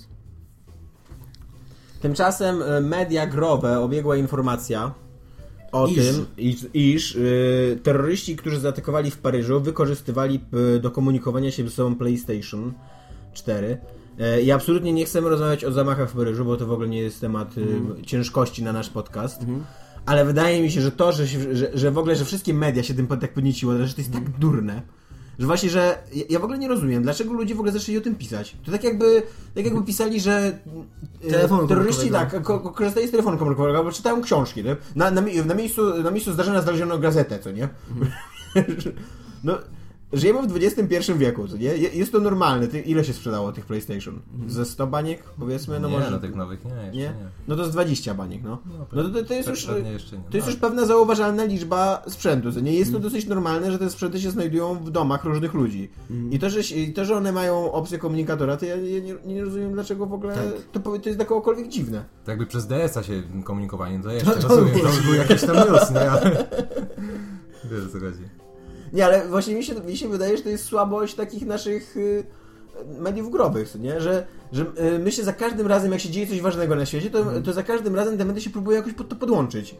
[2.01, 4.93] Tymczasem e, media growe obiegła informacja
[5.71, 5.95] o Iż.
[5.95, 10.39] tym, iż, iż y, terroryści, którzy zaatakowali w Paryżu, wykorzystywali
[10.75, 12.73] y, do komunikowania się ze sobą PlayStation
[13.43, 13.77] 4.
[14.19, 17.01] E, I absolutnie nie chcemy rozmawiać o zamachach w Paryżu, bo to w ogóle nie
[17.01, 19.41] jest temat y, ciężkości na nasz podcast.
[20.05, 22.93] Ale wydaje mi się, że to, że, że, że w ogóle, że wszystkie media się
[22.93, 24.81] tym tak podnieciło, że to jest tak durne,
[25.39, 28.01] że właśnie, że ja- ja w ogóle nie rozumiem, dlaczego ludzie w ogóle zaczęli o
[28.01, 28.55] tym pisać.
[28.65, 29.21] To tak jakby,
[29.55, 30.59] tak jakby pisali, że
[31.27, 34.63] e, Telefonu terroryści tak, ko- ko- korzystają z telefonu komórkowego, albo czytają książki.
[34.95, 37.69] Na, na, na, miejscu, na miejscu zdarzenia znaleziono gazetę, co nie?
[39.43, 39.57] no,
[40.13, 41.65] żyjemy w XXI wieku, nie?
[41.65, 42.65] Je- Jest to normalne.
[42.85, 44.19] Ile się sprzedało tych PlayStation?
[44.47, 45.79] Ze 100 baniek, powiedzmy?
[45.79, 46.11] No nie, może...
[46.11, 47.03] no tych nowych nie, jeszcze nie?
[47.03, 47.13] nie.
[47.47, 48.57] No to z 20 baniek, no.
[48.93, 49.65] No to, to, to jest już...
[49.65, 50.51] To jest No.
[50.51, 52.51] już pewna zauważalna liczba sprzętu.
[52.51, 53.09] co Nie jest to Mm.
[53.09, 55.89] dosyć normalne, że te sprzęty się znajdują w domach różnych ludzi.
[56.11, 56.31] Mm.
[56.31, 56.59] I to, że,
[56.95, 60.33] to, że one mają opcję komunikatora, to ja, ja nie, nie rozumiem, dlaczego w ogóle
[60.35, 60.43] Tak.
[60.83, 62.05] to, to jest kogokolwiek dziwne.
[62.25, 65.55] To jakby przez DS-a się komunikowali, to jeszcze To- to rozumiem, to był jakiś tam
[65.55, 66.11] news, nie?
[66.11, 66.45] Ale...
[67.71, 68.23] Wiesz o co chodzi.
[68.93, 72.23] Nie, ale właśnie mi się, mi się wydaje, że to jest słabość takich naszych y,
[72.99, 74.01] mediów growych, co nie?
[74.01, 77.09] Że, że y, my się za każdym razem, jak się dzieje coś ważnego na świecie,
[77.09, 79.75] to, to za każdym razem te media się próbują jakoś pod to podłączyć.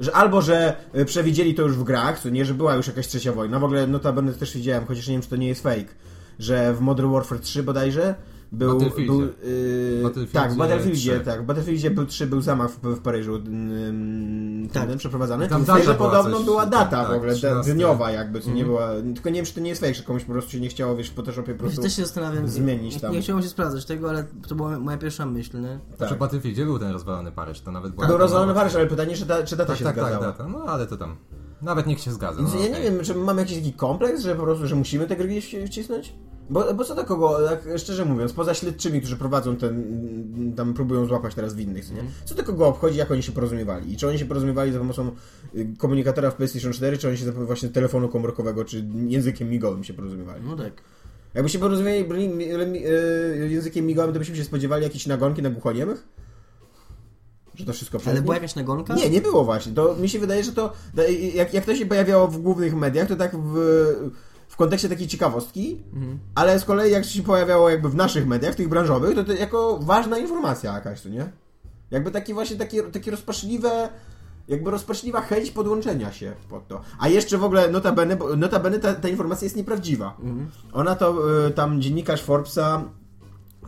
[0.00, 3.06] Że albo, że y, przewidzieli to już w grach, co nie, że była już jakaś
[3.06, 3.58] trzecia wojna.
[3.58, 5.94] W ogóle notabene też widziałem, chociaż nie wiem, czy to nie jest fake,
[6.38, 8.14] że w Modern Warfare 3 bodajże
[8.54, 8.72] był...
[8.72, 9.06] Battlefieldzie.
[9.12, 11.24] był y, Battlefieldzie tak, w Battlefieldzie, 3.
[11.24, 11.42] tak.
[11.42, 13.38] W Battlefieldzie był 3 był zamach w, w Paryżu
[14.72, 14.88] Tak.
[14.88, 15.48] ten przeprowadzany.
[15.48, 17.74] Tam data że podobno coś, była tak, data tak, w ogóle, 13.
[17.74, 18.66] dniowa jakby, co nie Mhm.
[18.68, 19.14] była...
[19.14, 20.96] Tylko nie wiem, czy to nie jest fake, że komuś po prostu się nie chciało,
[20.96, 21.82] wiesz, w Photoshopie po Ja prostu...
[21.82, 22.48] też się zastanawiam.
[22.48, 23.12] zmienić tam.
[23.12, 25.78] Nie chciałem się sprawdzać tego, ale to była moja pierwsza myśl, nie?
[25.88, 26.14] Znaczy Tak.
[26.14, 28.06] w Battlefieldzie był ten rozwalony Paryż, to nawet była...
[28.06, 30.32] Był rozwalony Paryż, ale pytanie, czy, ta, czy data Tak, się tak, tak, zgadzała.
[30.32, 30.48] data.
[30.48, 31.16] No ale to tam.
[31.62, 32.38] Nawet niech się zgadza.
[32.38, 32.84] Więc no, ja nie okej.
[32.84, 36.14] wiem, czy mamy jakiś taki kompleks, że po prostu, że musimy te gry wci- wcisnąć?
[36.50, 41.06] Bo, bo co do kogo, tak szczerze mówiąc, poza śledczymi, którzy prowadzą ten, tam próbują
[41.06, 42.00] złapać teraz winnych, co nie?
[42.24, 43.92] Co do kogo obchodzi, jak oni się porozumiewali?
[43.92, 45.10] I czy oni się porozumiewali za pomocą
[45.54, 49.50] y, komunikatora w PlayStation 4, czy oni się za pomocą właśnie telefonu komórkowego, czy językiem
[49.50, 50.42] migowym się porozumiewali?
[50.46, 50.72] No tak.
[51.34, 52.54] Jakby się porozumieli byli,
[52.86, 56.08] y, językiem migowym, to byśmy się spodziewali jakieś nagonki na głuchoniemych?
[57.54, 58.94] Że to wszystko przez Ale była jakaś nagonka?
[58.94, 59.72] Nie, nie było właśnie.
[59.72, 60.72] To mi się wydaje, że to.
[61.34, 63.56] Jak, jak to się pojawiało w głównych mediach, to tak w,
[64.48, 66.18] w kontekście takiej ciekawostki, Mhm.
[66.34, 69.78] ale z kolei jak się pojawiało jakby w naszych mediach, tych branżowych, to, to jako
[69.82, 71.32] ważna informacja jakaś, to nie?
[71.90, 73.88] Jakby takie właśnie takie, takie rozpaczliwe.
[74.48, 76.80] Jakby rozpaczliwa chęć podłączenia się pod to.
[76.98, 80.16] A jeszcze w ogóle notabene, bo notabene ta, ta informacja jest nieprawdziwa.
[80.72, 82.84] Ona to y, tam dziennikarz Forbesa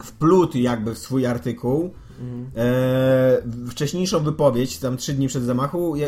[0.04, 1.94] wplótł jakby w swój artykuł
[2.56, 6.00] e, wcześniejszą wypowiedź, tam trzy dni przed zamachu, e,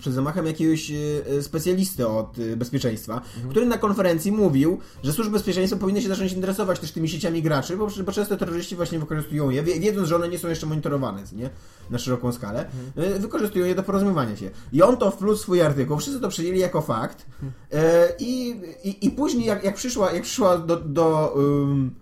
[0.00, 5.78] przed, zamachem jakiegoś e, specjalisty od e, bezpieczeństwa, który na konferencji mówił, że służby bezpieczeństwa
[5.80, 9.62] powinny się zacząć interesować też tymi sieciami graczy, bo, bo często terroryści właśnie wykorzystują je,
[9.62, 11.50] wie- wiedząc, że one nie są jeszcze monitorowane, nie?
[11.90, 12.66] Na szeroką skalę.
[12.96, 14.50] E, Wykorzystują je do porozumiewania się.
[14.72, 17.26] I on to wplótł swój artykuł, wszyscy to przyjęli jako fakt
[17.72, 21.94] e, i, i, i później jak, jak przyszła, jak przyszła do, do ym,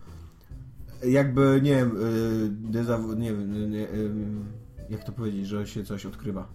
[1.05, 4.45] jakby, nie wiem, y, dezaw- nie wiem, nie, ym,
[4.91, 6.49] jak to powiedzieć, że się coś odkrywa,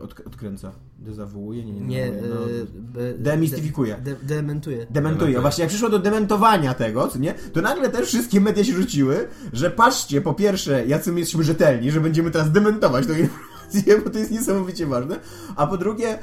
[0.00, 3.94] Od, odkręca, dezawuuje, nie, nie, Nie, nie no, e, be- Demistyfikuje.
[3.94, 4.76] De, dementuje.
[4.76, 4.90] Dementuje.
[4.90, 5.40] Dementuje.
[5.40, 9.28] Właśnie jak przyszło do dementowania tego, co nie, to nagle też wszystkie media się rzuciły,
[9.52, 14.10] że patrzcie, po pierwsze, jacy my jesteśmy rzetelni, że będziemy teraz dementować tą informację, bo
[14.10, 15.20] to jest niesamowicie ważne,
[15.56, 16.18] a po drugie,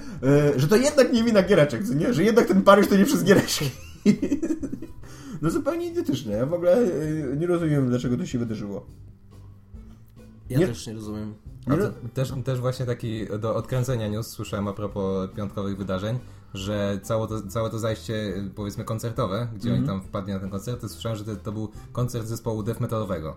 [0.55, 3.05] y, że to jednak nie wina Giereczek, co nie, że jednak ten Paryż to nie
[3.05, 3.65] przez Giereczki.
[5.43, 6.31] No zupełnie idiotyczne.
[6.31, 8.85] Ja w ogóle y, nie rozumiem, dlaczego to się wydarzyło.
[10.49, 11.33] Ja Nie- też nie rozumiem.
[11.67, 16.19] A to, też, też właśnie taki do odkręcenia news słyszałem a propos piątkowych wydarzeń,
[16.53, 19.77] że całe to, całe to zajście powiedzmy koncertowe, gdzie Mhm.
[19.79, 22.79] oni tam wpadli na ten koncert, to słyszałem, że to, to był koncert zespołu death
[22.81, 23.35] metalowego.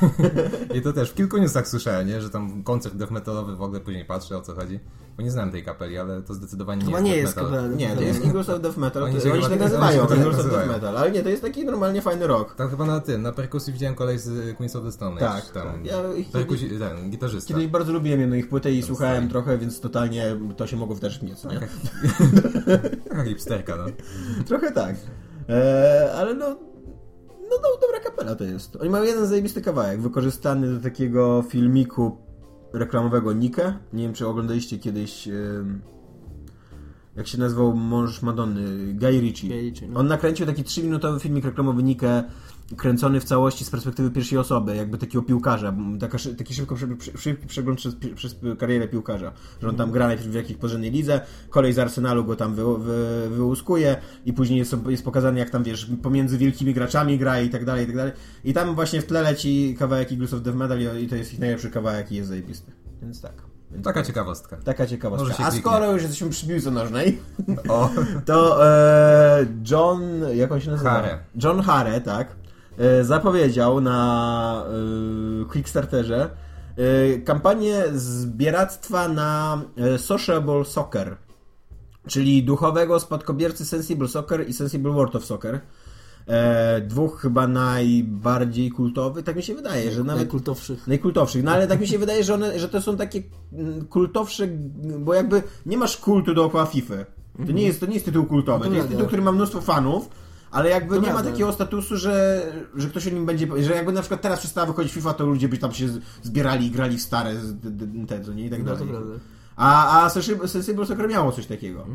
[0.76, 2.20] I to też w kilku newsach słyszałem, nie?
[2.20, 4.80] że tam koncert death metalowy w ogóle później patrzę o co chodzi.
[5.20, 7.70] Bo nie znam tej kapeli, ale to zdecydowanie Chyba nie nie jest jest death metal.
[7.70, 7.76] kapela.
[7.90, 9.02] Nie, to jest Eagles of Death Metal.
[9.02, 10.68] Oni się oni chyba się tak tak- nazywają, się tak Eagles of Death.
[10.68, 10.96] Metal.
[10.98, 12.54] Ale nie, to jest taki normalnie fajny rock.
[12.54, 15.20] Tam chyba na tym, na perkusji widziałem kolej z Queens of the Stone.
[15.20, 15.84] Tak, tam tak.
[15.86, 17.48] Ja ich perkusi, ten, gitarzysta.
[17.54, 21.22] Kiedyś bardzo lubiłem jedną ich płetę i słuchałem trochę, więc totalnie to się mogło wdarzyć
[21.22, 21.60] mnie, co nie?
[23.08, 23.84] Taka hipsterka, no.
[24.46, 24.94] Trochę tak.
[25.48, 26.48] Eee, ale no,
[27.28, 28.76] no, no, dobra kapela to jest.
[28.76, 32.18] Oni mają jeden zajebisty kawałek, wykorzystany do takiego filmiku
[32.72, 33.78] reklamowego Nike.
[33.92, 35.28] Nie wiem, czy oglądaliście kiedyś
[37.16, 39.48] jak się nazywał mąż Madonny, Guy Ritchie.
[39.48, 40.00] Guy Ritchie, no.
[40.00, 42.24] On nakręcił taki 3-minutowy filmik reklamowy Nikę,
[42.76, 45.74] kręcony w całości z perspektywy pierwszej osoby, jakby takiego piłkarza.
[46.00, 46.76] Taka, taki szybko,
[47.18, 49.32] szybki przegląd przez, przez karierę piłkarza.
[49.62, 52.78] Że on tam gra najpierw w jakiejś porządnej lidze, kolej z Arsenalu go tam wy,
[52.78, 57.50] wy, wyłuskuje i później jest, jest pokazany jak tam, wiesz, pomiędzy wielkimi graczami gra i
[57.50, 58.12] tak dalej, i tak dalej.
[58.44, 61.38] I tam właśnie w tle leci kawałek Eagles of Death Metal i- to jest ich
[61.38, 62.72] najlepszy kawałek i jest zajebisty.
[63.02, 63.32] Więc tak.
[63.72, 64.56] Więc Taka ciekawostka.
[64.56, 65.44] Taka ciekawostka.
[65.44, 67.18] A skoro już jesteśmy przy piłce nożnej,
[68.26, 70.02] to e, John,
[70.34, 70.90] jak on się nazywa?
[70.90, 71.18] Hare.
[71.42, 72.36] John Hare, tak,
[73.02, 76.30] zapowiedział na e, Kickstarterze
[76.76, 81.16] e, kampanię zbieractwa na e, Sociable Soccer,
[82.06, 85.60] czyli duchowego spadkobiercy Sensible Soccer i Sensible World of Soccer.
[86.26, 90.86] E, dwóch chyba najbardziej kultowych, tak mi się wydaje, że nawet Najkultowszych.
[90.86, 91.44] Najkultowszych.
[91.44, 94.46] No ale tak mi się wydaje, że, one, że to są takie mm, kultowsze,
[94.98, 96.94] bo jakby nie masz kultu dookoła FIFA.
[97.46, 98.64] To nie jest, to nie jest tytuł kultowy.
[98.64, 98.94] To jest prawda.
[98.94, 100.08] tytuł, który ma mnóstwo fanów,
[100.50, 101.30] ale jakby To nie ma prawda.
[101.30, 102.42] takiego statusu, że,
[102.76, 105.48] że ktoś o nim będzie, że jakby na przykład teraz przestała wychodzić FIFA, to ludzie
[105.48, 105.88] by tam się
[106.22, 107.34] zbierali i grali w stare
[108.08, 108.88] te, co nie i tak No dalej.
[109.56, 111.86] A, a Sensible Soccer miało coś takiego.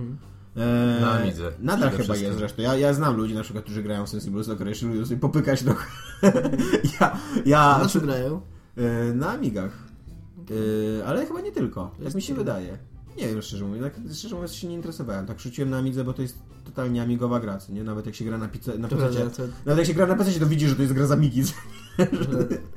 [0.58, 1.52] E, Na Amidze.
[1.60, 2.26] Nadal Przede chyba wszystkim.
[2.28, 2.62] jest zresztą.
[2.62, 5.64] Ja, ja znam ludzi na przykład, którzy grają w Sensible Soccer, jeszcze lubią sobie popykać
[5.64, 5.86] trochę.
[7.02, 8.42] ja, ja, Na czym grają?
[8.78, 9.72] E, Na Amigach.
[11.02, 11.92] E, ale chyba nie tylko.
[11.96, 12.78] Tak jest mi się wydaje.
[13.18, 13.84] Nie wiem, szczerze mówiąc.
[13.84, 15.26] Tak, szczerze mówiąc się nie interesowałem.
[15.26, 17.84] Tak rzuciłem na Amidze, bo to jest totalnie amigowa gra, nie?
[17.84, 19.02] Nawet jak się gra na, pice, na PC.
[19.02, 21.12] prawda, to, Nawet jak się gra na PC, to widzi, że to jest gra z
[21.12, 21.44] Amigi.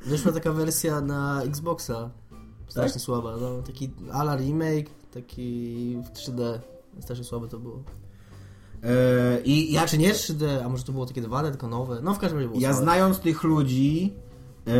[0.05, 2.09] wyszła taka wersja na Xboxa.
[2.67, 3.01] Strasznie Tak?
[3.01, 3.37] słaba.
[3.41, 6.59] No, taki ala remake, taki w 3D.
[6.99, 7.83] Strasznie słabe to było.
[8.83, 11.99] E, I ja, czy nie 3D, a może to było takie 2D, tylko nowe.
[12.03, 12.83] No w każdym razie było ja słabe.
[12.83, 14.13] znając tych ludzi,
[14.67, 14.71] e,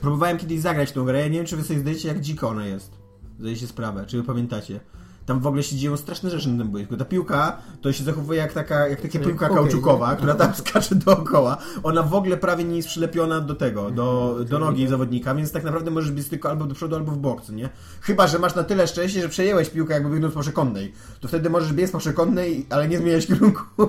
[0.00, 1.20] próbowałem kiedyś zagrać tą grę.
[1.20, 2.97] Ja nie wiem, czy wy sobie zdajecie, jak dziko ona jest.
[3.38, 4.80] Zdajecie sprawę, czy wy pamiętacie.
[5.28, 6.96] Tam w ogóle się dzieją straszne rzeczy na tym boisku.
[6.96, 10.16] Ta piłka to się zachowuje jak taka, jak taka piłka hokej, kauczukowa, nie?
[10.16, 11.56] która tam skacze dookoła.
[11.82, 15.64] Ona w ogóle prawie nie jest przylepiona do tego, do, do nogi zawodnika, więc tak
[15.64, 17.68] naprawdę możesz biec tylko albo do przodu, albo w bok, nie?
[18.00, 20.92] Chyba, że masz na tyle szczęście, że przejęłeś piłkę jakby biegnąc po przekątnej.
[21.20, 23.62] To wtedy możesz biec po przekątnej, ale nie zmieniać kierunku.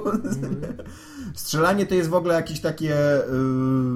[1.35, 2.95] Strzelanie to jest w ogóle jakieś takie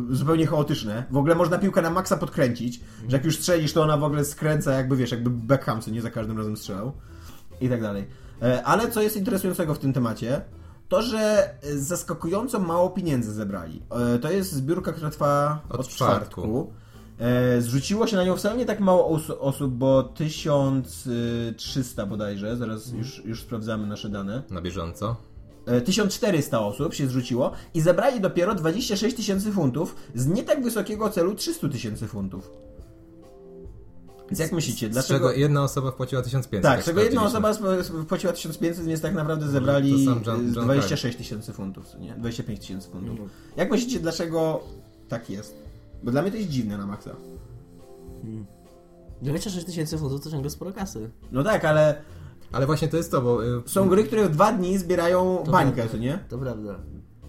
[0.09, 1.03] yy, zupełnie chaotyczne.
[1.11, 2.79] W ogóle można piłkę na maksa podkręcić,
[3.09, 6.01] że jak już strzelisz, to ona w ogóle skręca jakby, wiesz, jakby Beckham, co nie
[6.01, 6.93] za każdym razem strzelał.
[7.65, 8.05] I tak dalej.
[8.41, 10.41] E, Ale co jest interesującego w tym temacie,
[10.89, 13.81] to, że zaskakująco mało pieniędzy zebrali.
[14.15, 16.41] E, To jest zbiórka, która trwa od, Od czwartku.
[16.41, 16.73] czwartku.
[17.19, 22.91] E, Zrzuciło się na nią wcale nie tak mało os- osób, bo 1300 bodajże, zaraz
[22.91, 24.41] już, już sprawdzamy nasze dane.
[24.49, 25.15] Na bieżąco.
[25.65, 31.09] E, 1400 osób się zrzuciło i zebrali dopiero 26 tysięcy funtów z nie tak wysokiego
[31.09, 32.51] celu 300 tysięcy funtów.
[34.33, 35.19] Więc jak myślicie, Z dlaczego...
[35.29, 36.63] czego jedna osoba wpłaciła 1500.
[36.71, 37.53] Tak, z czego jedna osoba
[38.03, 42.13] wpłaciła 1500, więc tak naprawdę zebrali to sam John- John 26 tysięcy funtów, nie?
[42.13, 43.09] 25 tysięcy funtów.
[43.11, 43.29] Mhm.
[43.57, 44.63] Jak myślicie, dlaczego
[45.09, 45.55] tak jest?
[46.03, 47.15] Bo dla mnie to jest dziwne na maksa.
[49.21, 51.09] 26 tysięcy funtów to ciągle sporo kasy.
[51.31, 51.95] No tak, ale
[52.51, 53.45] Ale właśnie to jest to, bo...
[53.45, 55.91] y, są gry, które w dwa dni zbierają To bańkę, prawda.
[55.91, 56.19] co nie?
[56.29, 56.79] To prawda.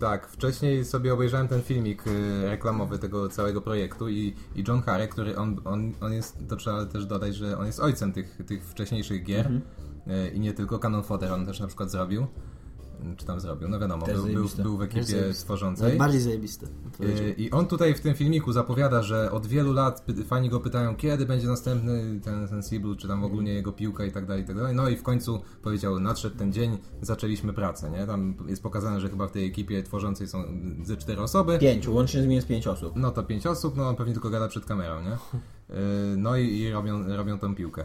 [0.05, 5.09] Tak, wcześniej sobie obejrzałem ten filmik y, reklamowy tego całego projektu i, i John Harry,
[5.09, 8.65] który on, on, on jest, to trzeba też dodać, że on jest ojcem tych, tych
[8.65, 9.63] wcześniejszych gier Mhm.
[10.27, 12.27] y, i nie tylko Canon Fodder on też na przykład zrobił.
[13.17, 13.69] Czy tam zrobił?
[13.69, 15.89] No wiadomo, był, był, był w ekipie tworzącej.
[15.89, 16.67] Najbardziej zajebiste.
[17.01, 20.97] Y, I on tutaj w tym filmiku zapowiada, że od wielu lat fani go pytają,
[20.97, 24.57] kiedy będzie następny ten Sensible, czy tam ogólnie jego piłka i tak dalej, i tak
[24.57, 24.75] dalej.
[24.77, 28.07] No i w końcu powiedział, nadszedł ten dzień, zaczęliśmy pracę, nie?
[28.07, 30.45] Tam jest pokazane, że chyba w tej ekipie tworzącej są
[30.83, 31.59] ze cztery osoby.
[31.59, 32.93] Pięciu, łącznie z jest pięć osób.
[32.97, 35.11] No to pięć osób, no on pewnie tylko gada przed kamerą, nie?
[35.11, 37.85] Yy, No i, i robią, robią tą piłkę.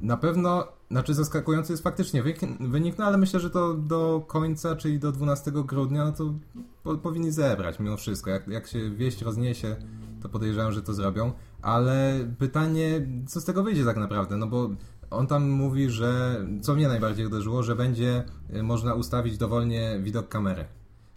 [0.00, 2.22] Na pewno, znaczy zaskakujący jest faktycznie
[2.60, 6.34] wynik, no ale myślę, że to do końca, czyli do 12 grudnia, no to
[6.82, 8.30] po, powinni zebrać mimo wszystko.
[8.30, 9.76] Jak, jak się wieść rozniesie,
[10.22, 11.32] to podejrzewam, że to zrobią.
[11.62, 14.70] Ale pytanie, co z tego wyjdzie tak naprawdę, no bo
[15.10, 18.24] on tam mówi, że, co mnie najbardziej uderzyło, że będzie
[18.56, 20.64] y, można ustawić dowolnie widok kamery.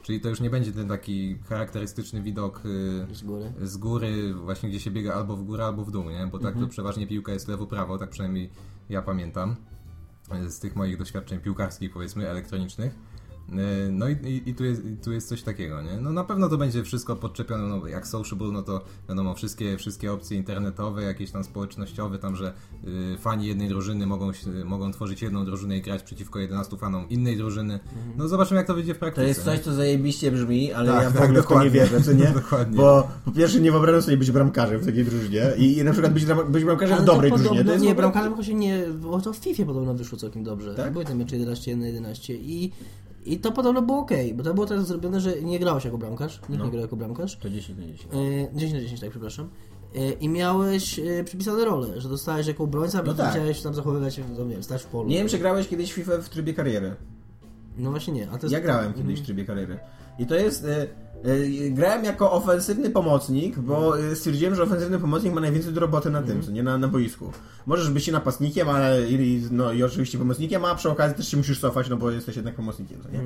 [0.07, 3.53] Czyli to już nie będzie ten taki charakterystyczny widok y, Z góry.
[3.61, 6.27] z góry, właśnie gdzie się biega albo w górę, albo w dół, nie?
[6.31, 6.65] Bo tak Mhm.
[6.65, 8.49] to przeważnie piłka jest lewo-prawo, tak przynajmniej
[8.89, 9.55] ja pamiętam
[10.45, 12.95] y, z tych moich doświadczeń piłkarskich, powiedzmy, elektronicznych.
[13.51, 15.97] E, No i, i, i, tu jest, i tu jest coś takiego, nie?
[16.01, 20.13] No na pewno to będzie wszystko podczepione, no jak Sociable, no to wiadomo, wszystkie, wszystkie
[20.13, 22.53] opcje internetowe, jakieś tam społecznościowe, tam, że
[23.13, 24.31] y, fani jednej drużyny mogą,
[24.65, 27.79] mogą tworzyć jedną drużynę i grać przeciwko 11 fanom innej drużyny.
[28.17, 29.27] No zobaczymy jak to wyjdzie w To praktyce.
[29.27, 31.71] jest coś, co zajebiście brzmi, ale Tak, ja w tak, ogóle w to nie dokładnie.
[31.71, 32.27] wierzę, co nie?
[32.41, 32.77] Dokładnie.
[32.77, 36.13] Bo po pierwsze nie wyobrażam sobie być bramkarzem w takiej drużynie i, i na przykład
[36.13, 37.63] być, być bramkarzem w Ale dobrej to drużynie.
[37.65, 40.43] To jest nie, w ogóle- bramkarzem właśnie nie, bo to w FIFA podobno wyszło całkiem
[40.43, 40.75] dobrze.
[40.75, 40.93] Tak?
[40.93, 42.71] Były te mecze 11 1 11 i,
[43.33, 46.41] i to podobno było ok, bo to było tak zrobione, że nie grałeś jako bramkarz,
[46.49, 46.65] nikt No.
[46.65, 47.37] nie grał jako bramkarz.
[47.37, 48.07] To 10 na 10.
[48.13, 49.49] E, 10 na 10, tak, przepraszam.
[49.95, 53.27] E, I miałeś e, przypisane role, że dostałeś jako obrońca, No no tak.
[53.27, 55.09] musiałeś tam zachowywać się, no, nie wiem, stać w polu.
[55.09, 56.95] Nie wiem, czy grałeś kiedyś w FIFA w trybie kariery.
[57.77, 58.29] No właśnie nie.
[58.29, 59.79] A to jest, Ja grałem kiedyś w trybie kariery.
[60.19, 60.65] I to jest...
[60.65, 60.87] E,
[61.69, 66.21] grałem jako ofensywny pomocnik, bo e, stwierdziłem, że ofensywny pomocnik ma najwięcej do roboty na
[66.21, 67.31] tym, co nie na, na boisku.
[67.65, 71.37] Możesz być i napastnikiem, ale i, no, i oczywiście pomocnikiem, a przy okazji też się
[71.37, 73.19] musisz cofać, no bo jesteś jednak pomocnikiem, co nie?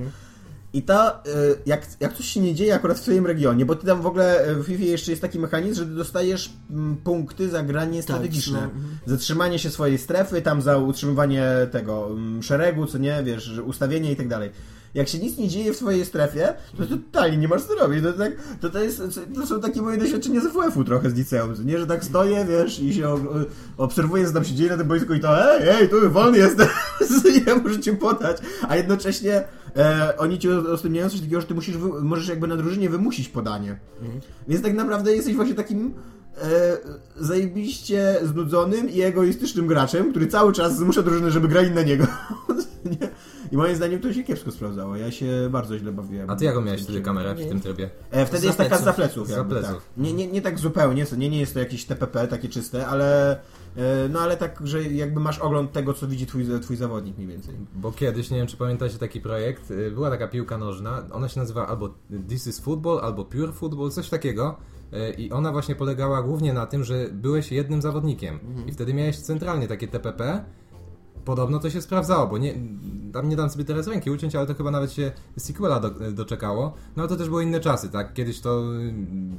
[0.73, 1.29] I to, y,
[1.65, 4.49] jak, jak coś się nie dzieje akurat w twoim regionie, bo ty tam w ogóle
[4.49, 8.59] y, w FIFA jeszcze jest taki mechanizm, że ty dostajesz mm, punkty za granie strategiczne.
[8.59, 8.97] no, mhm.
[9.05, 14.11] Za trzymanie się swojej strefy, tam za utrzymywanie tego mm, szeregu, co nie, wiesz, ustawienie
[14.11, 14.49] i tak dalej.
[14.93, 18.03] Jak się nic nie dzieje w twojej strefie, to totalnie nie masz co robić.
[18.03, 19.01] To, tak, to, to, jest,
[19.35, 22.79] to są takie moje doświadczenia z WF-u trochę z liceum, nie, że tak stoję, wiesz,
[22.79, 23.19] i się o-
[23.77, 26.67] obserwuję, co tam się dzieje na tym boisku i to ej, ej, tu wolny jestem,
[27.47, 28.37] ja muszę ci podać.
[28.67, 29.43] A jednocześnie
[29.77, 33.79] e, oni ci udostępniają coś takiego, że ty musisz, możesz jakby na drużynie wymusić podanie.
[34.47, 35.93] Więc tak naprawdę jesteś właśnie takim
[36.41, 36.77] e,
[37.17, 42.05] zajebiście znudzonym i egoistycznym graczem, który cały czas zmusza drużynę, żeby grali na niego.
[42.85, 43.09] Nie?
[43.51, 44.95] I moim zdaniem to się kiepsko sprawdzało.
[44.95, 46.29] Ja się bardzo źle bawiłem.
[46.29, 47.89] A ty jaką miałeś wtedy kamerę w tym trybie?
[48.11, 48.85] E, wtedy jest taka pleców.
[48.85, 49.27] za pleców.
[49.27, 49.61] Za jakby.
[49.61, 49.75] Tak.
[49.97, 53.31] Nie, nie, nie tak zupełnie, nie, nie jest to jakieś TPP takie czyste, ale
[53.77, 57.27] e, no ale tak, że jakby masz ogląd tego, co widzi twój, twój zawodnik mniej
[57.27, 57.55] więcej.
[57.75, 61.39] Bo kiedyś, nie wiem czy pamiętacie taki projekt, y, była taka piłka nożna, ona się
[61.39, 61.89] nazywa albo
[62.29, 64.57] This is Football, albo Pure Football, coś takiego.
[64.93, 68.39] Y, I ona właśnie polegała głównie na tym, że byłeś jednym zawodnikiem.
[68.67, 70.45] I wtedy miałeś centralnie takie TPP.
[71.25, 72.53] Podobno to się sprawdzało, bo nie,
[73.13, 76.73] tam nie dam sobie teraz ręki uciąć, ale to chyba nawet się sequela do, doczekało.
[76.95, 78.13] No ale to też były inne czasy, tak?
[78.13, 78.93] Kiedyś to y,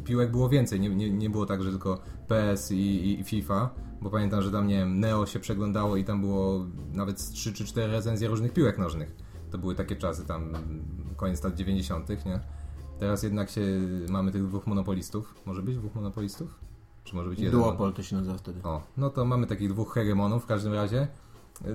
[0.04, 3.70] piłek było więcej, nie, nie, nie było tak, że tylko PS i, i, i FIFA,
[4.02, 7.52] bo pamiętam, że tam, nie wiem, Neo się przeglądało i tam było nawet z 3
[7.52, 9.16] czy 4 recenzje różnych piłek nożnych.
[9.50, 10.52] To były takie czasy tam,
[11.16, 12.40] koniec lat 90., nie?
[12.98, 13.60] Teraz jednak się,
[14.08, 15.34] mamy tych dwóch monopolistów.
[15.46, 16.58] Może być dwóch monopolistów?
[17.04, 17.60] Czy może być jeden?
[17.60, 18.62] Duopol to się nazywa wtedy.
[18.62, 21.08] O, no to mamy takich dwóch hegemonów w każdym razie.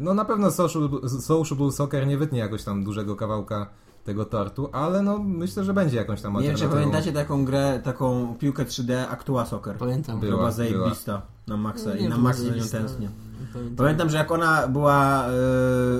[0.01, 3.69] No na pewno social, sociable Soccer nie wytnie jakoś tam dużego kawałka
[4.03, 7.81] tego tortu, ale no myślę, że będzie jakąś tam Nie wiem, czy pamiętacie taką grę,
[7.83, 9.77] taką piłkę 3D Actua Soccer.
[9.77, 10.19] Pamiętam.
[10.19, 12.77] Była, Była zajebista na maksa No, i nie, na maksa zajebista.
[12.77, 13.09] tęsknię.
[13.53, 13.75] Pamiętam.
[13.75, 15.31] Pamiętam, że jak ona była e,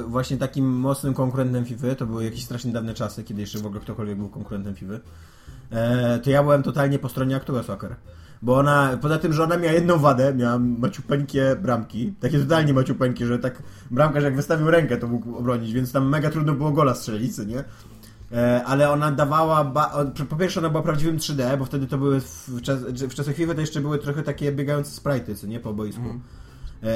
[0.07, 3.81] właśnie takim mocnym konkurentem FIFA, to były jakieś strasznie dawne czasy, kiedy jeszcze w ogóle
[3.81, 4.93] ktokolwiek był konkurentem FIFA,
[5.71, 7.95] e, to ja byłem totalnie po stronie Actua Soccer.
[8.41, 13.25] Bo ona, poza tym, że ona miała jedną wadę, miała maciupeńkie bramki, takie totalnie maciupeńkie,
[13.25, 16.95] że tak bramkarz jak wystawił rękę, to mógł obronić, więc tam mega trudno było gola
[16.95, 17.63] strzelić, nie?
[18.31, 19.73] E, ale ona dawała,
[20.29, 23.53] po pierwsze ona była prawdziwym 3D, bo wtedy to były, w, czas, w czasach FIFA
[23.53, 26.01] to jeszcze były trochę takie biegające sprite'y, co nie, po boisku.
[26.01, 26.46] E,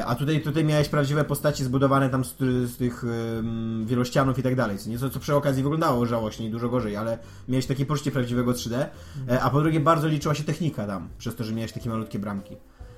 [0.06, 2.36] A tutaj, tutaj miałeś prawdziwe postaci zbudowane tam z,
[2.70, 4.98] z tych um, wielościanów i tak dalej, co, nie?
[5.00, 7.18] Co, przy okazji wyglądało żałośnie i dużo gorzej, ale
[7.48, 8.86] miałeś takie poczucie prawdziwego 3D,
[9.30, 12.20] e, a po drugie bardzo liczyła się technika tam, przez to, że miałeś takie malutkie
[12.20, 12.58] bramki.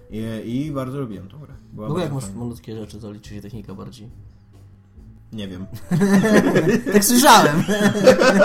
[0.10, 1.54] I, i bardzo lubiłem tą grę.
[1.74, 2.40] Była W ogóle jak masz fajna.
[2.40, 4.10] malutkie rzeczy, to liczy się technika bardziej.
[5.34, 5.66] Nie wiem.
[6.94, 7.64] Tak słyszałem.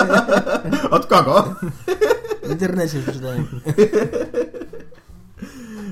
[0.91, 1.55] Od kogo?
[2.43, 3.47] W internecie przeczytałem.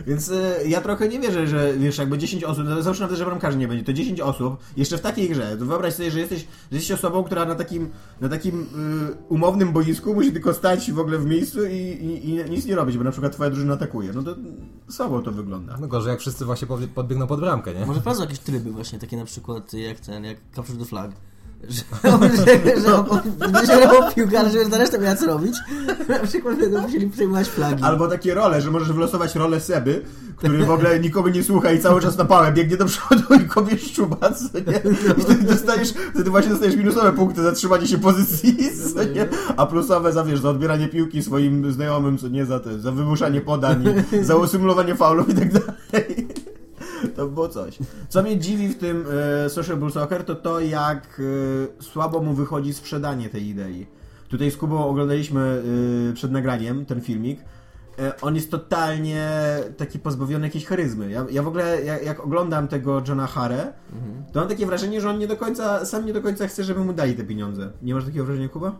[0.06, 3.24] Więc e, ja trochę nie wierzę, że wiesz, jakby 10 osób, no, załóżmy nawet, że
[3.24, 6.40] bramkarzy nie będzie, to 10 osób, jeszcze w takiej grze, to wyobraź sobie, że jesteś,
[6.40, 7.88] że jesteś osobą, która na takim,
[8.20, 8.66] na takim y,
[9.28, 12.98] umownym boisku musi tylko stać w ogóle w miejscu i, i, i nic nie robić,
[12.98, 14.12] bo na przykład twoja drużyna atakuje.
[14.12, 14.36] No to
[14.90, 15.76] słabo to wygląda.
[15.80, 17.86] No gorzej jak wszyscy właśnie podbie- podbiegną pod bramkę, nie?
[17.86, 21.10] Może wprowadzą jakieś tryby właśnie, takie na przykład jak ten, jak Capture the Flag.
[21.68, 21.82] Że,
[23.60, 25.56] że, że grał piłkę, ale żeby ta reszta miała co robić.
[26.08, 27.82] Na przykład będą musieli przejmować flagi.
[27.84, 30.02] Albo takie role, że możesz wylosować rolę Seby,
[30.36, 33.48] który w ogóle nikogo nie słucha i cały czas na pałę biegnie do przodu i
[33.48, 34.92] kopie szczuba, co nie?
[35.18, 38.56] I wtedy dostajesz, wtedy właśnie dostajesz minusowe punkty za trzymanie się pozycji,
[38.94, 39.28] co nie?
[39.56, 43.40] A plusowe za, wiesz, za odbieranie piłki swoim znajomym, co nie, za, te, za wymuszanie
[43.40, 43.84] podań,
[44.22, 46.28] za usymulowanie faulów i tak dalej.
[47.16, 47.78] To było coś.
[48.08, 49.04] Co mnie dziwi w tym
[49.44, 51.20] e, Sociable Soccer, to to, jak
[51.80, 53.86] e, słabo mu wychodzi sprzedanie tej idei.
[54.28, 55.62] Tutaj z Kubą oglądaliśmy
[56.10, 57.40] e, przed nagraniem ten filmik
[58.22, 59.30] on jest totalnie
[59.76, 61.10] taki pozbawiony jakiejś charyzmy.
[61.10, 63.72] Ja, ja w ogóle, jak, jak oglądam tego Johna Hare,
[64.32, 66.84] to mam takie wrażenie, że on nie do końca, sam nie do końca chce, żeby
[66.84, 67.72] mu dali te pieniądze.
[67.82, 68.76] Nie masz takiego wrażenia, Kuba?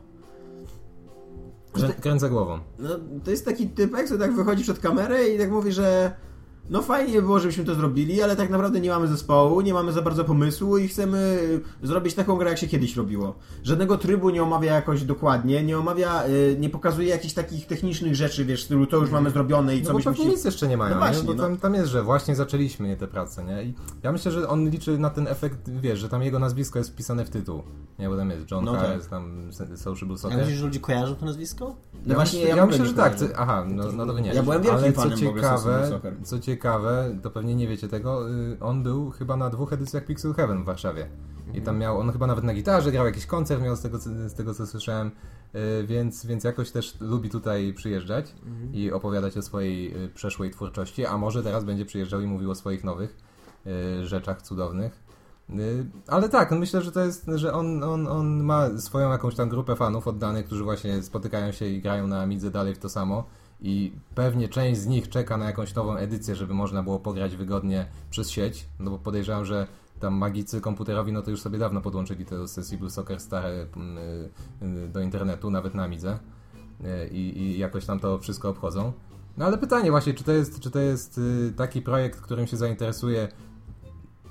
[1.73, 2.59] Krę, kręcę głową.
[2.79, 2.89] No,
[3.25, 6.13] to jest taki typek, co tak wychodzi przed kamerę i tak mówi, że
[6.71, 9.93] no fajnie by było, żebyśmy to zrobili, ale tak naprawdę nie mamy zespołu, nie mamy
[9.93, 11.39] za bardzo pomysłu i chcemy
[11.83, 13.35] zrobić taką grę, jak się kiedyś robiło.
[13.65, 18.45] Żadnego trybu nie omawia jakoś dokładnie, nie omawia, y, nie pokazuje jakichś takich technicznych rzeczy,
[18.45, 20.37] wiesz, w stylu to już mamy zrobione i co No bo byśmy pewnie chcieli...
[20.37, 21.27] nic jeszcze nie mają, No właśnie, nie?
[21.27, 21.43] bo no.
[21.43, 23.63] tam, tam jest, że właśnie zaczęliśmy nie te prace, nie?
[23.63, 26.91] I ja myślę, że on liczy na ten efekt, wiesz, że tam jego nazwisko jest
[26.91, 27.63] wpisane w tytuł,
[27.99, 28.09] nie?
[28.09, 28.97] Bo tam jest John No no tak.
[28.97, 30.39] jest tam Sociable A Soccer.
[30.39, 31.75] myślisz, że ludzie kojarzą to nazwisko?
[32.07, 33.17] No właśnie, myślę, ja, ja, myślę, że tak.
[33.37, 34.35] aha, no, no to wy nie.
[34.35, 36.15] Ja byłem wielkim Ale fanem co ciekawe, Soccer.
[36.23, 36.56] co ciekawe,
[37.23, 40.67] to pewnie nie wiecie tego, y, on był chyba na dwóch edycjach Pixel Heaven w
[40.67, 41.09] Warszawie.
[41.47, 41.65] I Mhm.
[41.65, 44.35] tam miał, on chyba nawet na gitarze grał, jakiś koncert miał z tego, co- z
[44.35, 45.11] tego co słyszałem,
[45.55, 48.75] y, więc, więc jakoś też lubi tutaj przyjeżdżać Mhm.
[48.75, 52.55] i opowiadać o swojej y, przeszłej twórczości, a może teraz będzie przyjeżdżał i mówił o
[52.55, 53.17] swoich nowych
[54.03, 55.03] rzeczach cudownych.
[56.07, 59.49] Ale tak, no myślę, że to jest, że on, on, on ma swoją jakąś tam
[59.49, 63.25] grupę fanów oddanych, którzy właśnie spotykają się i grają na Amidze dalej w to samo
[63.61, 67.87] i pewnie część z nich czeka na jakąś nową edycję, żeby można było pograć wygodnie
[68.11, 69.67] przez sieć, no bo podejrzewam, że
[70.01, 74.31] tam magicy komputerowi, no to już sobie dawno podłączyli te Sensible Soccer stare mm, y,
[74.85, 76.19] y, do internetu, nawet na Amidze
[76.81, 78.93] y, i, i jakoś tam to wszystko obchodzą.
[79.37, 81.21] No ale pytanie właśnie, czy to jest, czy to jest
[81.57, 83.29] taki projekt, którym się zainteresuje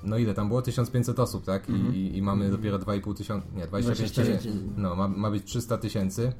[0.06, 0.62] no ile tam było?
[0.62, 1.68] 1500 osób, tak?
[1.68, 4.68] I, i, i mamy dopiero 2,5 tysiąca, nie, 25 24 tysięcy.
[4.76, 6.32] No, ma, ma być 300 tysięcy.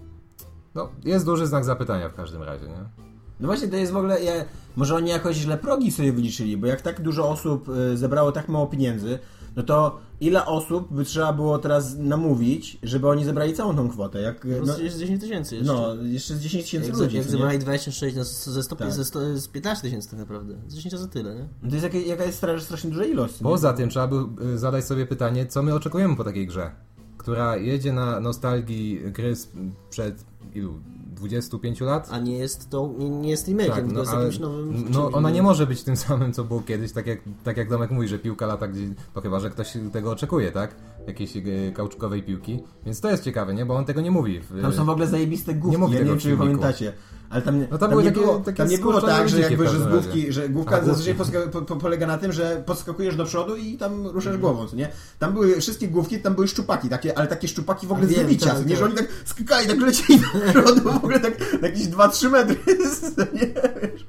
[0.76, 3.06] No, jest duży znak zapytania w każdym razie, nie?
[3.40, 4.22] No właśnie, to jest w ogóle.
[4.22, 4.32] Ja,
[4.76, 8.48] może oni jakoś źle progi sobie wyliczyli, bo jak tak dużo osób y, zebrało tak
[8.48, 9.18] mało pieniędzy,
[9.56, 14.20] no to ile osób by trzeba było teraz namówić, żeby oni zebrali całą tą kwotę?
[14.20, 15.72] Jak, No, no, jest 10 tysięcy jeszcze.
[15.72, 17.16] no, jeszcze z 10 tysięcy ludzi.
[17.16, 17.30] jak nie?
[17.32, 18.92] zebrali 26 no, ze, 100, Tak.
[18.92, 20.54] ze 100, z 15 tysięcy tak naprawdę.
[20.68, 21.48] Z 10 razy tyle, nie?
[21.62, 23.40] No to jest jaka, jaka jest strasznie, duża ilość.
[23.40, 23.44] nie?
[23.44, 26.70] Poza tym trzeba by y, zadać sobie pytanie, co my oczekujemy po takiej grze,
[27.18, 29.48] która jedzie na nostalgii gry z-
[29.90, 30.24] przed
[30.54, 30.74] ilu?
[31.16, 32.08] 25 lat?
[32.10, 34.84] A nie jest to, nie, nie jest remake'iem, Tak, no, ale, jakimś nowym...
[34.90, 35.32] no ona innym.
[35.34, 38.18] nie może być tym samym, co było kiedyś, tak jak, tak jak Domek mówi, że
[38.18, 38.80] piłka lata gdzie,
[39.14, 40.74] to chyba, że ktoś tego oczekuje, tak?
[41.06, 41.32] Jakiejś
[41.74, 42.58] kauczkowej piłki.
[42.86, 43.66] Więc to jest ciekawe, nie?
[43.66, 44.40] Bo on tego nie mówi.
[44.40, 46.36] W, Tam są w ogóle zajebiste główki, Nie mówi ja nie tego wiem, w czy
[46.36, 46.92] pamiętacie.
[47.30, 49.40] Ale tam, No tam tam, były nie takie- było, takie tam nie było tak, że
[49.40, 51.14] jakby, że z główki, że główka zazwyczaj
[51.52, 54.40] po, po, polega na tym, że podskakujesz do przodu i tam ruszasz Mhm.
[54.40, 54.88] głową, co nie?
[55.18, 58.26] Tam były wszystkie główki, tam były szczupaki, takie, ale takie szczupaki w ogóle z wiem,
[58.26, 58.68] wybicia, tak, nie?
[58.70, 58.78] tak.
[58.78, 60.20] Że oni tak skakali, tak lecieli
[60.52, 62.56] przodu, w ogóle tak na jakieś 2-3 metry,
[63.34, 63.46] nie?
[63.82, 64.06] Wiesz?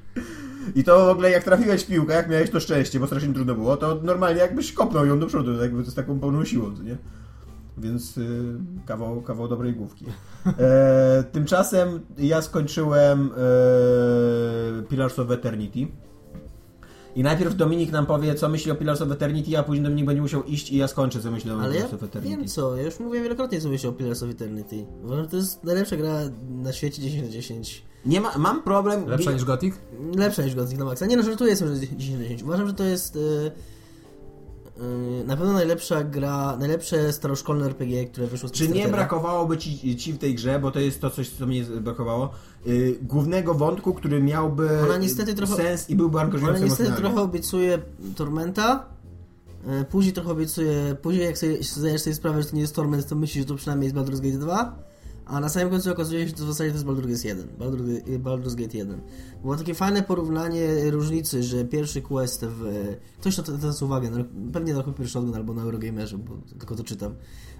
[0.74, 3.54] I to w ogóle jak trafiłeś w piłkę, jak miałeś to szczęście, bo strasznie trudno
[3.54, 6.96] było, to normalnie jakbyś kopnął ją do przodu, jakby to z taką pełną siłą, nie?
[7.78, 8.54] Więc y,
[8.86, 10.04] kawał, kawał dobrej główki.
[10.58, 15.86] E, tymczasem ja skończyłem e, Pillars of Eternity.
[17.18, 20.22] I najpierw Dominik nam powie, co myśli o Pillars of Eternity, a później Dominik będzie
[20.22, 22.36] musiał iść i ja skończę, co myślę o Ale ja Pillars of Eternity.
[22.36, 24.86] wiem co, ja już mówiłem wielokrotnie co myślę o Pillars of Eternity.
[25.04, 27.82] Uważam, że to jest najlepsza gra na świecie 10 na 10.
[28.06, 29.06] Nie ma, mam problem...
[29.06, 29.74] Lepsza niż Gothic?
[30.16, 31.06] Lepsza niż Gothic na maksa.
[31.06, 32.42] Nie no, żartuję sobie, że jest 10 na 10.
[32.42, 33.50] Uważam, że to jest y, y,
[35.26, 40.12] na pewno najlepsza gra, najlepsze staroszkolne RPG, które wyszło z Czy nie brakowałoby ci, ci
[40.12, 42.30] w tej grze, bo to jest to coś, co mnie brakowało,
[42.66, 47.14] y, głównego wątku, który miałby Ona niestety trochę- sens i byłby angażujący niestety emocjonalnie.
[47.14, 47.78] trochę obiecuje
[48.16, 48.86] Tormenta,
[49.66, 53.06] e, później trochę obiecuje, później jak sobie zdajesz sobie sprawę, że to nie jest Torment,
[53.08, 54.87] to myślisz, że to przynajmniej jest Baldur's Gate 2,
[55.28, 57.48] a na samym końcu okazuje się, że to w zasadzie to jest Baldur's Gate 1.
[57.58, 59.00] Baldur- Baldur's Gate 1.
[59.42, 62.64] Było takie fajne porównanie różnicy, że pierwszy quest w...
[63.20, 64.10] Ktoś to teraz uwagę,
[64.52, 67.14] pewnie na Computer Shotgun albo na Eurogamerze, bo tylko to czytam,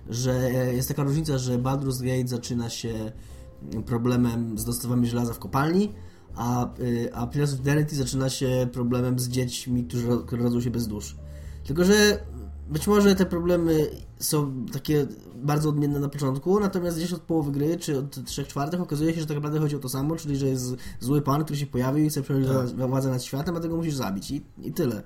[0.08, 3.12] że jest taka różnica, że Baldur's Gate zaczyna się
[3.86, 5.92] problemem z dostawami żelaza w kopalni,
[6.34, 10.88] a, y, a Pillars of Eternity zaczyna się problemem z dziećmi, którzy, rodzą się bez
[10.88, 11.16] dusz.
[11.64, 12.24] Tylko, że
[12.68, 17.76] być może te problemy są takie bardzo odmienne na początku, natomiast gdzieś od połowy gry,
[17.76, 20.48] czy od trzech czwartych okazuje się, że tak naprawdę chodzi o to samo, czyli że
[20.48, 22.88] jest zły pan, który się pojawił i chce przejąć Tak.
[22.88, 25.02] władzę nad światem, a tego musisz zabić i, i tyle.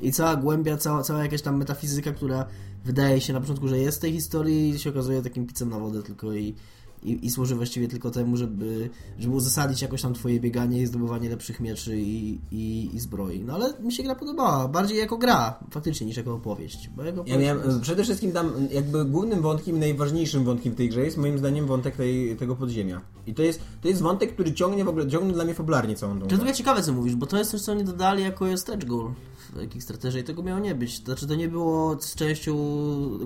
[0.00, 2.46] I cała głębia, cała, cała jakaś tam metafizyka, która
[2.84, 6.02] wydaje się na początku, że jest w tej historii, się okazuje takim pizzem na wodę
[6.02, 6.54] tylko i,
[7.02, 11.28] i, i służy właściwie tylko temu, żeby, żeby uzasadnić jakoś tam twoje bieganie i zdobywanie
[11.30, 13.44] lepszych mieczy i, i, i zbroi.
[13.44, 16.90] No ale mi się gra podobała, bardziej jako gra faktycznie niż jako opowieść.
[16.96, 20.76] Bo jako Ja opowieść miałem, jest- przede wszystkim tam jakby głównym wątkiem najważniejszym wątkiem w
[20.76, 23.00] tej grze jest moim zdaniem wątek tej, tego podziemia.
[23.26, 26.20] I to jest, to jest wątek, który ciągnie w ogóle, ciągnie dla mnie fabularnie całą
[26.20, 28.86] tą To jest ciekawe, co mówisz, bo to jest coś, co oni dodali jako stretch
[28.86, 29.10] goal
[29.52, 31.04] w Kickstarterze i tego miało nie być.
[31.04, 32.54] Znaczy, to nie było z częścią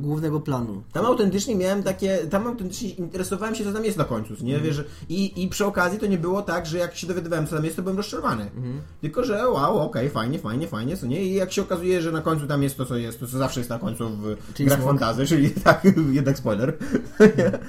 [0.01, 0.83] głównego planu.
[0.93, 4.59] Tam autentycznie miałem takie, tam autentycznie interesowałem się się, co tam jest na końcu, nie?
[4.59, 7.65] Wiesz, i, I przy okazji to nie było tak, że jak się dowiadywałem, co tam
[7.65, 8.51] jest, to byłem rozczarowany.
[9.01, 11.25] Tylko, że wow, okej, fajnie, fajnie, fajnie, co nie?
[11.25, 13.61] I jak się okazuje, że na końcu tam jest to, co jest, to co zawsze
[13.61, 16.77] jest na końcu w Czyli grach fantazy, czyli tak, jednak spoiler.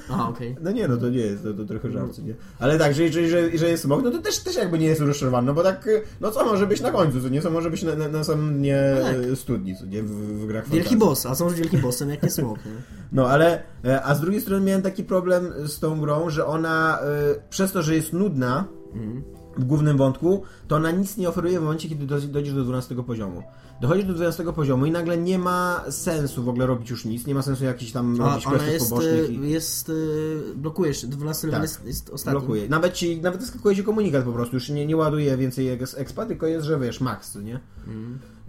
[0.09, 0.55] Aha, okej.
[0.61, 2.33] No nie, no to nie jest, to, to trochę żart, nie?
[2.59, 5.01] Ale tak, że, że, że, że jest smok, no to też, też jakby nie jest
[5.01, 5.89] rozczarowany, no bo tak,
[6.21, 7.41] no co może być na końcu, co nie?
[7.41, 9.37] Co może być na, na, na samym dnie No tak.
[9.37, 10.03] studni, co nie?
[10.03, 11.05] W, w grach Wielki fantasy.
[11.09, 12.71] boss, a co może wielkim bossem, jak nie smok, nie?
[13.13, 16.99] No ale, e, a z drugiej strony miałem taki problem z tą grą, że ona
[16.99, 17.05] e,
[17.49, 21.89] przez to, że jest nudna w głównym wątku, to ona nic nie oferuje w momencie,
[21.89, 23.43] kiedy do- dojdziesz do 12 poziomu.
[23.81, 27.35] Dochodzisz do 12 poziomu i nagle nie ma sensu w ogóle robić już nic, nie
[27.35, 29.29] ma sensu jakichś tam A robić ona questów jest, pobocznych.
[29.29, 29.49] y, I...
[29.51, 31.69] jest, y, blokujesz, 12 level Tak.
[31.69, 32.39] jest, jest ostatni.
[32.39, 32.69] Blokuje.
[32.69, 36.25] Nawet ci, nawet wyskakuje ci komunikat po prostu, już nie, nie ładuje więcej ex- expa,
[36.25, 37.59] tylko jest, że wiesz, max, nie?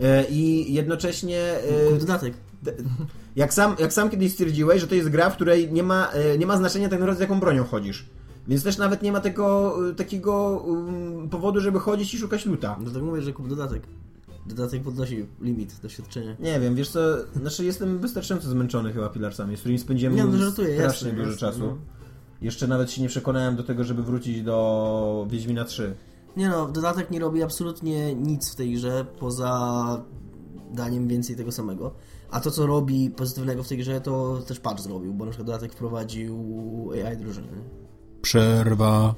[0.00, 1.40] E, I jednocześnie...
[1.92, 2.34] e, dodatek.
[3.36, 6.38] Jak sam, jak sam kiedyś stwierdziłeś, że to jest gra, w której nie ma, e,
[6.38, 8.07] nie ma znaczenia tak naprawdę z jaką bronią chodzisz.
[8.49, 12.76] Więc też nawet nie ma tego e, takiego um, powodu, żeby chodzić i szukać luta.
[12.80, 13.82] Dlatego mówię, że kup dodatek.
[14.47, 16.36] Dodatek podnosi limit doświadczenia.
[16.40, 17.01] Nie wiem, wiesz co,
[17.36, 21.30] znaczy jestem wystarczająco zmęczony chyba Pilarsami, z którymi spędziłem Nie, no żartuję, strasznie jasne, dużo
[21.30, 21.61] jasne, czasu.
[21.61, 21.78] no.
[22.40, 25.95] Jeszcze nawet się nie przekonałem do tego, żeby wrócić do Wiedźmina 3.
[26.36, 30.03] Nie no, dodatek nie robi absolutnie nic w tej grze, poza
[30.72, 31.95] daniem więcej tego samego.
[32.30, 35.47] A to, co robi pozytywnego w tej grze, to też patch zrobił, bo na przykład
[35.47, 36.36] dodatek wprowadził
[37.07, 37.49] AI drużyny.
[38.25, 39.14] Przerwa.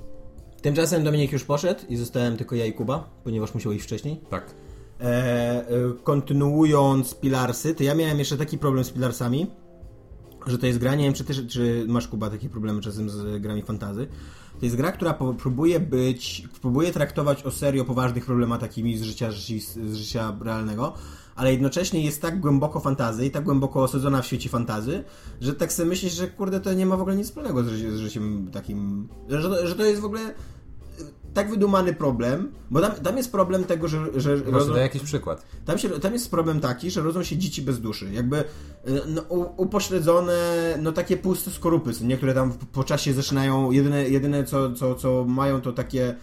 [0.62, 4.20] Tymczasem Dominik już poszedł i zostałem tylko ja i Kuba, ponieważ musiał iść wcześniej.
[4.30, 4.54] Tak.
[5.00, 5.64] E, e,
[6.04, 9.46] kontynuując Pilarsy, to ja miałem jeszcze taki problem z Pilarsami,
[10.46, 13.42] że to jest gra, nie wiem czy, ty, czy masz Kuba takie problemy czasem z
[13.42, 14.06] grami fantazy.
[14.58, 19.30] To jest gra, która próbuje być, próbuje traktować o serio poważnych problemach takimi z życia,
[19.32, 20.94] z życia realnego,
[21.36, 25.04] ale jednocześnie jest tak głęboko fantazy i tak głęboko osadzona w świecie fantazy,
[25.40, 27.96] że tak sobie myślisz, że kurde to nie ma w ogóle nic wspólnego z, ży-
[27.96, 30.34] z życiem takim, że, to- że to jest w ogóle
[31.34, 35.46] tak wydumany problem, bo tam, tam jest problem tego, że, że Może daj jakiś przykład.
[35.64, 38.10] tam, się, tam jest problem taki, że rodzą się dzieci bez duszy.
[38.12, 38.44] Jakby y,
[39.08, 39.22] no,
[39.56, 40.38] upośledzone,
[40.82, 45.60] no takie puste skorupy, niektóre tam po czasie zaczynają, jedyne, jedyne co, co, co mają
[45.60, 46.14] to takie e,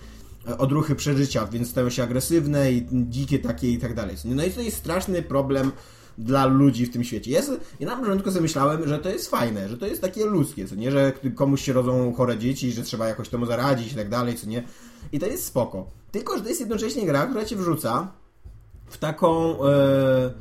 [0.58, 4.16] odruchy przeżycia, więc stają się agresywne i dzikie takie i tak dalej.
[4.26, 5.72] No i to jest straszny problem
[6.18, 7.32] dla ludzi w tym świecie.
[7.32, 10.68] Jest, ja na początku sobie myślałem, że to jest fajne, że to jest takie ludzkie,
[10.68, 14.10] co nie, że komuś się rodzą chore dzieci, że trzeba jakoś temu zaradzić i tak
[14.10, 14.64] dalej, co nie.
[15.12, 15.88] I to jest spoko.
[16.12, 18.12] Tylko, że to jest jednocześnie gra, która cię wrzuca
[18.88, 20.32] w taką e, e,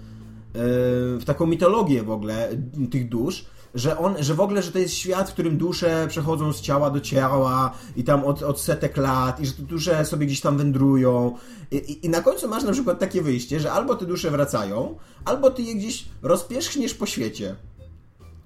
[1.19, 2.49] w taką mitologię w ogóle
[2.91, 6.53] tych dusz, że on, że w ogóle, że to jest świat, w którym dusze przechodzą
[6.53, 10.27] z ciała do ciała i tam od, od setek lat i że te dusze sobie
[10.27, 11.37] gdzieś tam wędrują
[11.71, 14.99] I, i, i na końcu masz na przykład takie wyjście, że albo te dusze wracają,
[15.25, 17.57] albo ty je gdzieś rozpierzchniesz po świecie.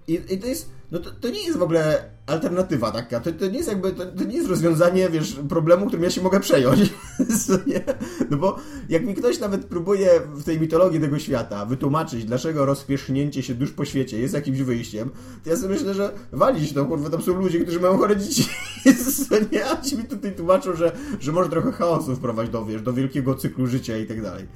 [0.09, 3.47] I, i to jest, no to, to nie jest w ogóle alternatywa taka, to, to
[3.47, 6.81] nie jest jakby, to, to nie jest rozwiązanie, wiesz, problemu, którym ja się mogę przejąć,
[8.31, 8.57] no bo
[8.89, 13.73] jak mi ktoś nawet próbuje w tej mitologii tego świata wytłumaczyć, dlaczego rozpierzchnięcie się dusz
[13.73, 15.11] po świecie jest jakimś wyjściem,
[15.45, 18.49] to ja sobie myślę, że walić to, kurwa, tam są ludzie, którzy mają chore dzieci,
[19.53, 19.67] nie?
[19.67, 23.35] a ci mi tutaj tłumaczą, że, że może trochę chaosu wprowadzić do, wiesz, do wielkiego
[23.35, 24.47] cyklu życia i tak dalej.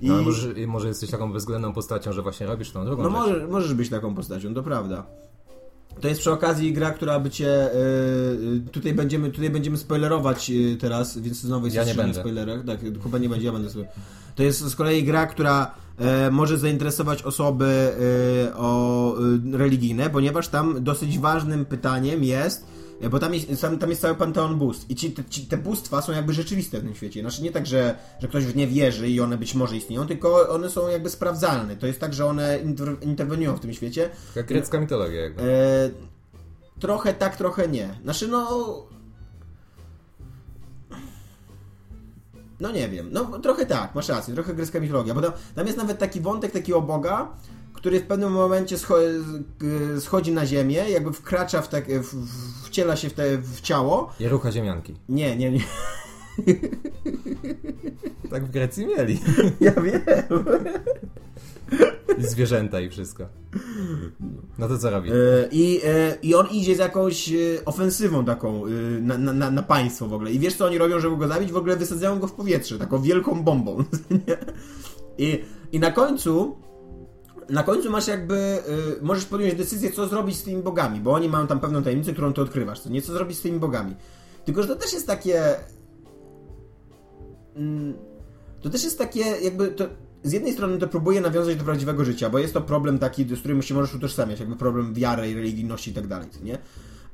[0.00, 0.08] I...
[0.08, 3.50] No, może, może jesteś taką bezwzględną postacią, że właśnie robisz tą drugą No rzecz.
[3.50, 5.06] możesz być taką postacią, to prawda.
[6.00, 7.70] To jest przy okazji gra, która by cię.
[8.54, 12.20] Yy, tutaj, będziemy, tutaj będziemy spoilerować yy, teraz, więc znowu jest Ja nie będę.
[12.20, 12.64] spoilerach.
[12.66, 13.88] Tak, chyba nie będzie, ja będę sobie.
[14.34, 17.92] To jest z kolei gra, która e, może zainteresować osoby
[18.50, 19.14] e, o,
[19.54, 22.66] e, religijne, ponieważ tam dosyć ważnym pytaniem jest.
[23.04, 24.90] E, Bo tam jest, tam, tam jest cały panteon bóstw.
[24.90, 27.20] I ci, te, ci, te bóstwa są jakby rzeczywiste w tym świecie.
[27.20, 30.48] Znaczy nie tak, że, że ktoś w nie wierzy i one być może istnieją, tylko
[30.48, 31.76] one są jakby sprawdzalne.
[31.76, 34.10] To jest tak, że one inter, interweniują w tym świecie.
[34.36, 35.42] Jak grecka mitologia jakby.
[35.42, 35.90] E,
[36.80, 37.88] trochę tak, trochę nie.
[38.02, 38.94] Znaczy, no.
[42.60, 43.08] No nie wiem.
[43.12, 45.14] No trochę tak, masz rację, trochę grecka mitologia.
[45.14, 47.28] Bo tam, tam jest nawet taki wątek takiego boga,
[47.74, 48.96] który w pewnym momencie scho
[50.00, 52.26] schodzi na ziemię, jakby wkracza w tak, w,
[52.66, 54.12] wciela się w, te, w ciało.
[54.20, 54.94] I rucha ziemianki.
[55.08, 55.60] Nie, nie, nie.
[58.30, 59.20] Tak w Grecji mieli.
[59.60, 60.02] Ja wiem.
[62.18, 63.26] I zwierzęta i wszystko.
[64.58, 65.10] No to co robi?
[65.10, 65.14] E,
[65.50, 68.62] I, e, I on idzie z jakąś e, ofensywą taką
[69.00, 70.32] na, na, na- państwo w ogóle.
[70.32, 71.52] I wiesz co oni robią, żeby go zabić?
[71.52, 73.84] W ogóle wysadzają go w powietrze, taką wielką bombą.
[75.18, 76.56] I, I na końcu
[77.48, 78.34] na końcu masz jakby,
[78.98, 82.12] y, możesz podjąć decyzję, co zrobić z tymi bogami, bo oni mają tam pewną tajemnicę,
[82.12, 83.94] którą ty odkrywasz, co nie, co zrobić z tymi bogami.
[84.44, 85.54] Tylko, że to też jest takie...
[87.56, 87.94] Mm,
[88.60, 89.68] to też jest takie jakby...
[89.68, 89.84] To,
[90.22, 93.38] z jednej strony to próbuje nawiązać do prawdziwego życia, bo jest to problem taki, z
[93.38, 96.58] którym się możesz utożsamiać, jakby problem wiary i religijności i tak dalej, nie?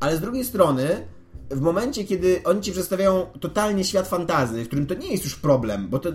[0.00, 1.06] ale z drugiej strony
[1.50, 5.36] w momencie, kiedy oni ci przedstawiają totalnie świat fantazy, w którym to nie jest już
[5.36, 6.12] problem, bo to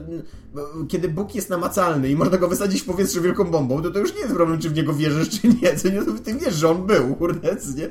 [0.53, 3.99] bo kiedy Bóg jest namacalny i można go wysadzić w powietrze wielką bombą, to to
[3.99, 6.55] już nie jest problem, czy w niego wierzysz, czy nie, co nie, to ty wiesz,
[6.55, 7.89] że on był, kurde, nie?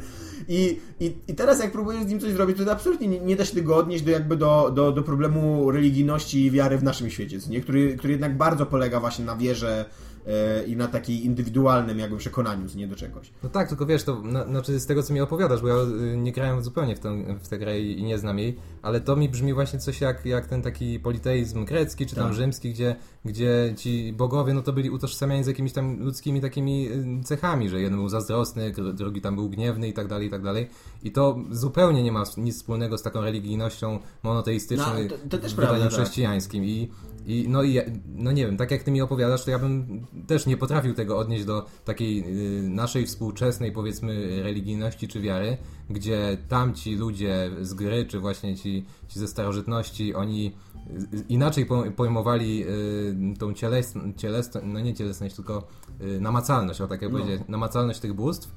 [0.48, 3.44] I, i, I teraz jak próbujesz z nim coś zrobić, to absolutnie nie, nie da
[3.44, 7.38] się tego odnieść do jakby do, do, do problemu religijności i wiary w naszym świecie,
[7.48, 7.60] nie?
[7.60, 9.84] Który, który jednak bardzo polega właśnie na wierze
[10.66, 13.30] i na takiej indywidualnym jakby przekonaniu, nie do czegoś.
[13.42, 15.74] No tak, tylko wiesz, to na, znaczy z tego co mi opowiadasz, bo ja
[16.12, 19.16] y, nie grałem zupełnie w tę, w tę grę i, nie znam jej, ale to
[19.16, 22.34] mi brzmi właśnie coś jak, jak ten taki politeizm grecki, czy tam Tak.
[22.34, 27.24] rzymski, gdzie, gdzie ci bogowie no to byli utożsamiani z jakimiś tam ludzkimi takimi y,
[27.24, 30.42] cechami, że jeden był zazdrosny, dru- drugi tam był gniewny i tak dalej, i tak
[30.42, 30.68] dalej.
[31.02, 35.38] I to zupełnie nie ma nic wspólnego z taką religijnością monoteistyczną No, i to- to
[35.38, 35.92] też prawda, tak.
[35.92, 36.64] chrześcijańskim.
[36.64, 36.90] I,
[37.26, 37.78] i no i
[38.14, 41.18] no nie wiem, tak jak ty mi opowiadasz, to ja bym też nie potrafił tego
[41.18, 42.24] odnieść do takiej
[42.58, 45.56] y, naszej współczesnej, powiedzmy, religijności czy wiary,
[45.90, 50.52] gdzie tamci ludzie z gry, czy właśnie ci, ci ze starożytności, oni
[51.14, 55.68] y, inaczej po- pojmowali y, tą cielesn, cielesność, no nie cielesność, tylko
[56.00, 57.18] y, namacalność, o tak jak No.
[57.18, 58.52] powiedzieć, namacalność tych bóstw,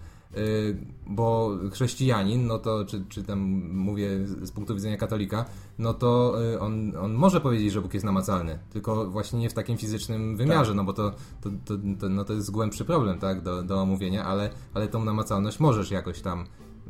[1.08, 3.40] bo chrześcijanin, no to, czy, czy tam
[3.74, 5.46] mówię z punktu widzenia katolika,
[5.78, 9.54] no to y, on, on może powiedzieć, że Bóg jest namacalny, tylko właśnie nie w
[9.54, 11.12] takim fizycznym wymiarze, no bo to,
[11.42, 15.04] to, to, to, no to jest głębszy problem, tak, do, do omówienia, ale, ale tą
[15.04, 16.46] namacalność możesz jakoś tam,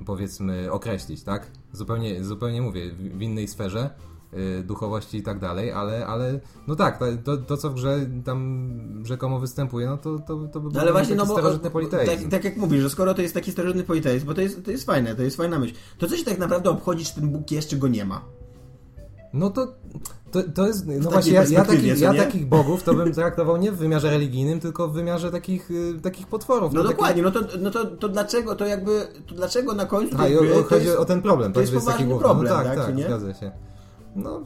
[0.05, 1.51] powiedzmy, określić, tak?
[1.71, 4.16] Zupełnie, zupełnie mówię, w, innej sferze, y,
[4.63, 9.03] duchowości i tak dalej, ale, ale no tak, ta- to, to co w grze tam
[9.05, 11.69] rzekomo występuje, no to, to, to by No był ale właśnie, taki no bo starożytny
[11.69, 12.21] politeizm.
[12.21, 14.71] tak, tak jak mówisz, że skoro to jest taki starożytny politeizm, bo to jest, to
[14.71, 17.51] jest fajne, to jest fajna myśl, to co się tak naprawdę obchodzi, czy ten Bóg
[17.51, 18.21] jest, czy go nie ma?
[19.33, 19.67] No to,
[20.31, 20.85] to, to jest.
[20.87, 24.59] No właśnie, ja, ja, co ja takich bogów to bym traktował nie w wymiarze religijnym,
[24.59, 26.73] tylko w wymiarze takich, y, takich potworów.
[26.73, 30.15] No takich- dokładnie, no to, no to, to dlaczego, to jakby, to dlaczego na końcu
[30.15, 31.61] A, to chodzi jest- o ten problem, to tak?
[31.61, 32.23] jest jest taki główny.
[32.23, 33.03] problem, no tak, tak, tak, nie?
[33.03, 33.51] zgadza się.
[34.17, 34.43] No,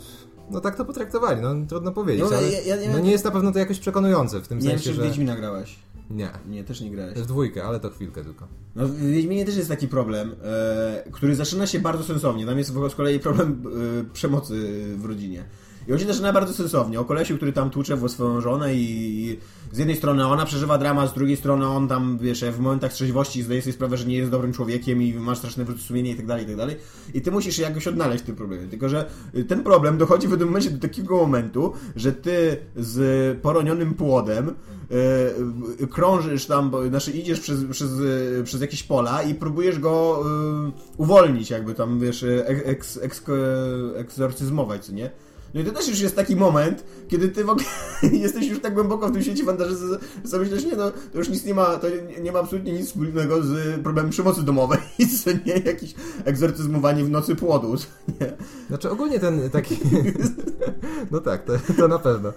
[0.49, 3.25] no tak to potraktowali, no trudno powiedzieć, No, ale ja- ja- ja- no nie jest
[3.25, 5.03] na pewno to jakoś przekonujące w tym Nie wiem, sensie, czy w że...
[5.03, 5.75] Wiedźmina grałeś.
[6.09, 7.17] Nie, Nie, też nie grałeś.
[7.19, 8.47] w dwójkę, ale to chwilkę tylko.
[8.75, 12.45] No, w Wiedźminie też jest taki problem, e, który zaczyna się bardzo sensownie.
[12.45, 13.63] Tam jest w- z kolei problem
[14.01, 14.53] e, przemocy
[14.97, 15.43] w rodzinie.
[15.87, 16.99] I on się zaczyna bardzo sensownie.
[16.99, 19.39] O kolesiu, który tam tłucze w swoją żonę i,
[19.71, 23.43] z jednej strony ona przeżywa dramat, z drugiej strony on tam, wiesz, w momentach trzeźwości
[23.43, 26.25] zdaje sobie sprawę, że nie jest dobrym człowiekiem i masz straszne wyrzuty sumienia i tak
[26.25, 26.75] dalej, i tak dalej.
[27.13, 28.67] I ty musisz jakoś odnaleźć w tym problemie.
[28.67, 33.37] Tylko, że y, ten problem dochodzi w pewnym momencie do takiego momentu, że ty z
[33.41, 39.35] poronionym płodem y, y, krążysz tam, znaczy idziesz przez, przez, y, przez jakieś pola i
[39.35, 40.23] próbujesz go
[40.67, 43.23] y, uwolnić, jakby tam, wiesz, y, eks, eks,
[43.95, 45.11] eksorcyzmować, co nie?
[45.53, 47.65] No i to też już jest taki moment, kiedy ty w ogóle
[48.11, 49.87] jesteś już tak głęboko w tym świecie fantazy,
[50.23, 52.73] że sobie myślisz, nie no, to już nic nie ma, to nie, nie ma absolutnie
[52.73, 54.79] nic wspólnego z problemem przemocy domowej,
[55.23, 55.95] co nie, jakieś
[56.25, 57.75] egzorcyzmowanie w nocy płodu,
[58.21, 58.33] nie?
[58.67, 59.77] Znaczy ogólnie ten taki...
[61.11, 62.33] no tak, to, to na pewno.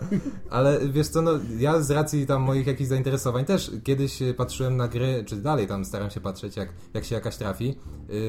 [0.51, 4.77] Ale wiesz co, no ja z racji tam moich jakichś zainteresowań też kiedyś y, patrzyłem
[4.77, 7.79] na gry, czy dalej tam staram się patrzeć, jak, jak się jakaś trafi,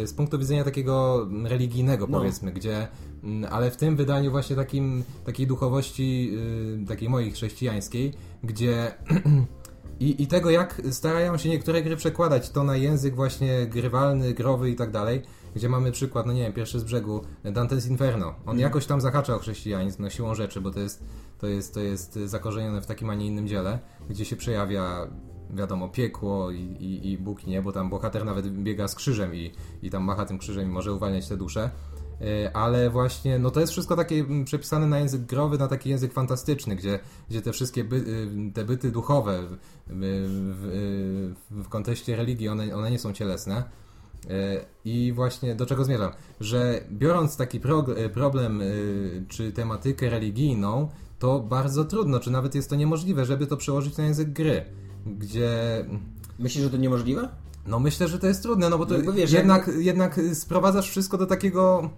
[0.04, 2.18] y, z punktu widzenia takiego religijnego No.
[2.18, 2.88] powiedzmy, gdzie...
[3.26, 6.32] mm, Ale w tym wydaniu właśnie takim, takiej duchowości,
[6.84, 8.14] y, takiej mojej chrześcijańskiej,
[8.44, 8.92] gdzie...
[10.00, 14.70] I, I tego, jak starają się niektóre gry przekładać to na język właśnie grywalny, growy
[14.70, 15.22] i tak dalej,
[15.56, 18.34] gdzie mamy przykład, no nie wiem, pierwszy z brzegu, Dante's Inferno.
[18.46, 21.04] On jakoś tam zahacza o chrześcijanizm, no siłą rzeczy, bo to jest,
[21.40, 25.08] to jest, to jest zakorzenione w takim, a nie innym dziele, gdzie się przejawia
[25.50, 29.52] wiadomo, piekło i, i, i Bóg nie, bo tam bohater nawet biega z krzyżem i,
[29.82, 31.70] i tam macha tym krzyżem i może uwalniać te dusze.
[32.22, 35.90] E, Ale właśnie, no to jest wszystko takie mm, przepisane na język growy, na taki
[35.90, 37.00] język fantastyczny, gdzie,
[37.30, 39.58] gdzie te wszystkie by, y, te byty duchowe w,
[39.88, 43.64] w, w, w kontekście religii, one, one nie są cielesne.
[44.30, 46.12] E, I właśnie do czego zmierzam?
[46.40, 47.62] Że biorąc taki
[47.98, 50.90] e, problem y, czy tematykę religijną,
[51.20, 54.66] to bardzo trudno, czy nawet jest to niemożliwe, żeby to przełożyć na język gry,
[55.06, 55.86] gdzie
[56.40, 57.30] Myślisz, że to niemożliwe?
[57.66, 61.18] No myślę, że to jest trudne, no bo to No wiesz, jednak, jednak sprowadzasz wszystko
[61.18, 61.90] do takiego...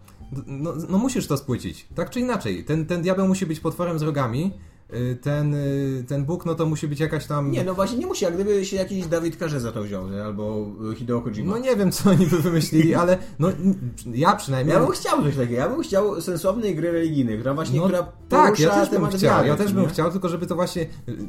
[0.47, 2.65] No, no musisz to spłycić, tak czy inaczej.
[2.65, 4.53] Ten, ten diabeł musi być potworem z rogami,
[5.21, 7.51] ten, y, ten Bóg, no to musi być jakaś tam...
[7.51, 10.23] Nie, no właśnie nie musi, jak gdyby się jakiś Dawid Karze za to wziął, nie?
[10.23, 10.65] albo
[10.95, 11.51] Hideo Kojima.
[11.51, 13.49] No nie wiem, co oni by wymyślili, ale no
[14.05, 14.73] ja przynajmniej...
[14.75, 18.11] Ja bym chciał coś takiego, ja bym chciał sensownej gry religijnej, która właśnie, No, która
[18.29, 19.89] tak, ja też bym chciał, wiary, ja też bym nie?
[19.89, 20.85] chciał, tylko żeby to właśnie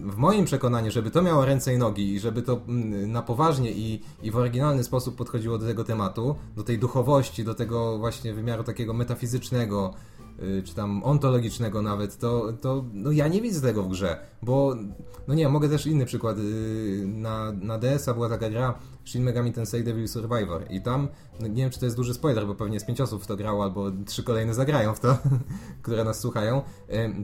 [0.06, 3.72] w moim przekonaniu, żeby to miało ręce i nogi i żeby to mm, na poważnie
[3.72, 8.34] i, i w oryginalny sposób podchodziło do tego tematu, do tej duchowości, do tego właśnie
[8.34, 10.17] wymiaru takiego metafizycznego, y,
[10.64, 14.74] czy tam ontologicznego nawet, to, to no ja nie widzę tego w grze, bo
[15.28, 16.38] no nie, mogę też inny przykład.
[16.38, 21.08] y, Na, na DS-a była taka gra Shin Megami Tensei Devil Survivor i tam,
[21.40, 23.36] no nie wiem czy to jest duży spoiler, bo pewnie z pięć osób w to
[23.36, 25.18] grało, albo trzy kolejne zagrają w to,
[25.82, 26.62] które nas słuchają.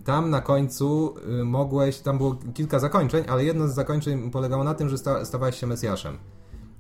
[0.05, 4.75] Tam na końcu y, mogłeś, tam było kilka zakończeń, ale jedno z zakończeń polegało na
[4.75, 6.19] tym, że sta, stawałeś się Mesjaszem.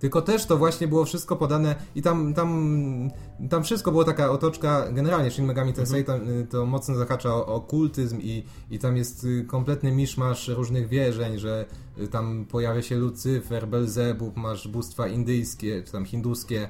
[0.04, 3.10] Tylko też to właśnie było wszystko podane i tam, tam,
[3.50, 7.46] tam wszystko było taka otoczka, generalnie Shin Megami Tensei tam, y, to mocno zahacza o
[7.46, 11.66] okultyzm i, i tam jest y, kompletny miszmasz różnych wierzeń, że
[11.98, 16.68] y, tam pojawia się Lucyfer, Belzebub, masz bóstwa indyjskie, czy tam hinduskie,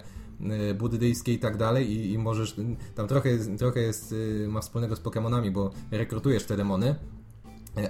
[0.79, 2.57] buddyjskie i tak dalej i, i możesz,
[2.95, 4.15] tam trochę, trochę jest,
[4.49, 6.95] ma wspólnego z Pokemonami, bo rekrutujesz te demony.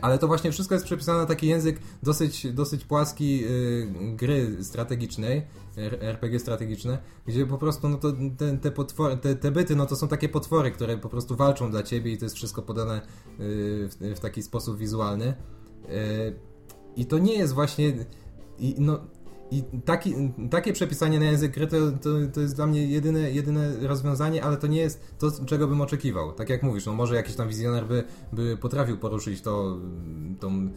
[0.03, 5.43] Ale to właśnie wszystko jest przepisane na taki język dosyć, dosyć płaski y, gry strategicznej,
[6.01, 9.97] RPG strategiczne, gdzie po prostu no to te, te, potwory, te, te byty no to
[9.97, 13.03] są takie potwory, które po prostu walczą dla ciebie i to jest wszystko podane y,
[13.89, 15.35] w, w taki sposób wizualny.
[15.91, 16.35] Y,
[16.97, 17.93] I to nie jest właśnie.
[18.59, 19.01] I, no,
[19.55, 20.14] i taki,
[20.50, 24.57] takie przepisanie na język gry to, to, to jest dla mnie jedyne, jedyne rozwiązanie, ale
[24.57, 26.32] to nie jest to, czego bym oczekiwał.
[26.32, 29.78] Tak jak mówisz, no może jakiś tam wizjoner by, by potrafił poruszyć to,
[30.40, 30.70] tą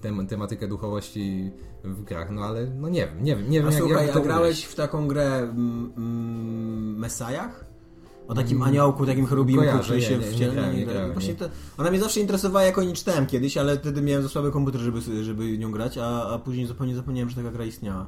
[0.00, 1.50] tem, tematykę duchowości
[1.84, 4.14] w grach, no ale no nie wiem, nie wiem, nie wiem A jak, słuchaj, jak
[4.14, 7.75] to a grałeś w taką grę mm, mm, Mesajach?
[8.28, 11.38] O takim aniołku, takim cherubimku, który się nie, nie grałem, Właśnie nie.
[11.38, 11.48] to,
[11.78, 14.80] ona mnie zawsze interesowała, jak o niej czytałem kiedyś, ale wtedy miałem za słaby komputer,
[14.80, 18.06] żeby, żeby nią grać, a, a później zupełnie zapomniałem, że taka gra istniała.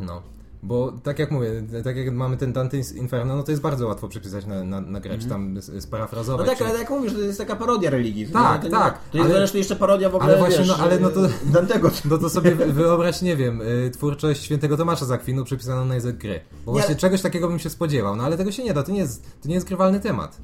[0.00, 0.22] No.
[0.62, 4.08] Bo tak jak mówię, tak jak mamy ten Dante's Inferno, no to jest bardzo łatwo
[4.08, 6.46] przepisać na, na, na grę, czy tam No sparafrazować.
[6.48, 6.66] tak, czy...
[6.66, 8.26] ale jak mówisz, to jest taka parodia religii.
[8.26, 10.68] Tak, nie- to tak, To jest ale- zresztą jeszcze parodia w ogóle, ale właśnie, wiesz,
[10.68, 11.90] no, ale no to- Dantego.
[12.10, 15.94] No to sobie wy- wyobraź, nie wiem, y, twórczość świętego Tomasza z Akwinu przepisaną na
[15.94, 16.40] język gry.
[16.66, 18.82] Bo Nie, właśnie ale- czegoś takiego bym się spodziewał, no ale tego się nie da,
[18.82, 20.38] to nie jest, to nie jest grywalny temat.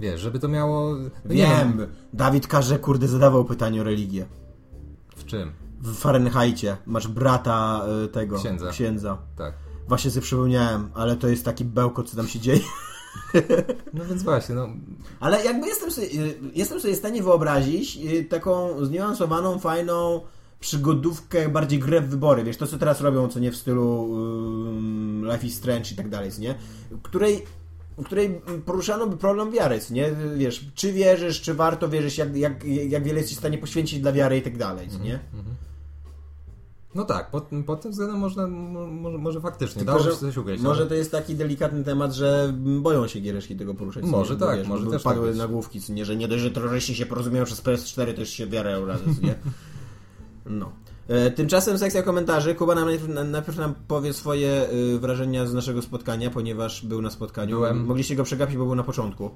[0.00, 0.94] Wiesz, żeby to miało...
[1.24, 4.26] no nie Wiem, Dawid Karze, kurde, zadawał pytanie o religię.
[5.16, 5.52] W czym?
[5.80, 8.70] W Fahrenheitie masz brata y, tego, Księdza.
[8.70, 9.18] księdza.
[9.36, 9.54] Tak.
[9.88, 12.60] Właśnie sobie przypomniałem, ale to jest taki bełkot, co tam się dzieje.
[13.94, 14.68] No więc właśnie, no...
[15.20, 20.20] Ale jakby jestem sobie, y, jestem sobie w stanie wyobrazić y, taką zniuansowaną, fajną
[20.60, 24.14] przygodówkę, bardziej grę w wybory, wiesz, to co teraz robią, co nie w stylu
[24.68, 26.54] ym, Life is Strange i tak dalej, nie?
[27.02, 27.44] Której
[27.98, 30.10] w której poruszano by problem wiary, nie?
[30.36, 34.12] Wiesz, czy wierzysz, czy warto wierzyć, jak, jak, jak wiele jesteś w stanie poświęcić dla
[34.12, 35.18] wiary i tak dalej, nie?
[36.96, 40.62] No tak, pod, pod tym względem można, mo- może, może faktycznie, Tylko, się coś ugryźć.
[40.62, 44.04] Może ale- to jest taki delikatny temat, że boją się giereszki tego poruszać.
[44.04, 44.40] Może nie?
[44.40, 45.38] Tak, wiesz, może też tak padły być.
[45.38, 48.86] nagłówki, nie, że nie dość, że terroryści się porozumieją przez PS4, to już się wiarę
[48.86, 49.34] razem, nie?
[50.46, 50.72] No.
[51.08, 52.54] E, Tymczasem sekcja komentarzy.
[52.54, 57.02] Kuba nam najpierw, na- najpierw nam powie swoje y, wrażenia z naszego spotkania, ponieważ był
[57.02, 57.56] na spotkaniu.
[57.56, 57.84] Byłem.
[57.84, 59.30] Mogliście go przegapić, bo był na początku.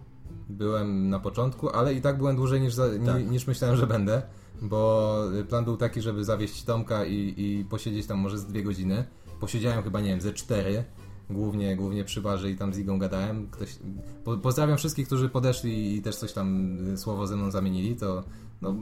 [0.51, 3.31] Byłem na początku, ale i tak byłem dłużej niż, za, Tak.
[3.31, 4.23] niż myślałem, że będę,
[4.63, 5.17] bo
[5.49, 9.05] plan był taki, żeby zawieźć Tomka i, i posiedzieć tam może z dwie godziny.
[9.41, 10.85] Posiedziałem chyba, nie wiem, ze cztery,
[11.31, 13.49] głównie, głównie przy barze i tam z Igą gadałem.
[13.51, 13.79] Ktoś,
[14.25, 18.25] po, pozdrawiam wszystkich, którzy podeszli i też coś tam y, słowo ze mną zamienili, to
[18.63, 18.75] no,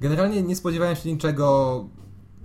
[0.00, 1.84] generalnie nie spodziewałem się niczego,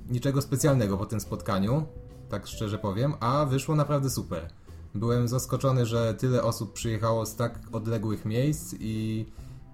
[0.10, 1.86] niczego specjalnego po tym spotkaniu,
[2.30, 4.50] tak szczerze powiem, a wyszło naprawdę super.
[4.96, 9.26] Byłem zaskoczony, że tyle osób przyjechało z tak odległych miejsc i,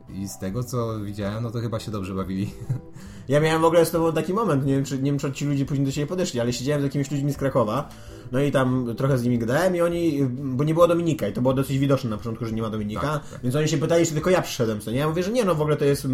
[0.09, 2.51] i z tego co widziałem, no to chyba się dobrze bawili.
[3.27, 5.45] Ja miałem w ogóle z tobą taki moment, nie wiem, czy, nie wiem, czy ci
[5.45, 7.89] ludzie później do siebie podeszli, ale siedziałem z jakimiś ludźmi z Krakowa,
[8.31, 11.41] no i tam trochę z nimi gadałem i oni, bo nie było Dominika i to
[11.41, 13.39] było dosyć widoczne na początku, że nie ma Dominika, Tak, tak.
[13.43, 14.97] więc oni się pytali, czy tylko ja przyszedłem, co nie?
[14.97, 16.07] Ja mówię, że nie, no w ogóle to jest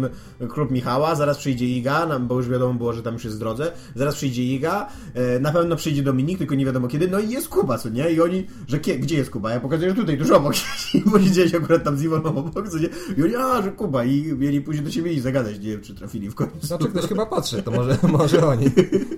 [0.48, 3.72] klub Michała, zaraz przyjdzie Iga, bo już wiadomo było, że tam już jest w drodze,
[3.94, 7.48] zaraz przyjdzie Iga, e, na pewno przyjdzie Dominik, tylko nie wiadomo kiedy, no i jest
[7.48, 8.10] Kuba, co nie?
[8.10, 9.50] I oni, że kie, gdzie jest Kuba?
[9.50, 10.54] Ja pokazuję, że tutaj, tuż obok,
[11.12, 12.88] bo siedzieli akurat tam z Iwoną obok, co nie?
[13.18, 15.94] I oni, a, że Kuba i mieli później do siebie i zagadać, nie wiem, czy
[15.94, 16.66] trafili w końcu.
[16.66, 18.68] Znaczy ktoś chyba patrzy, to może, może oni.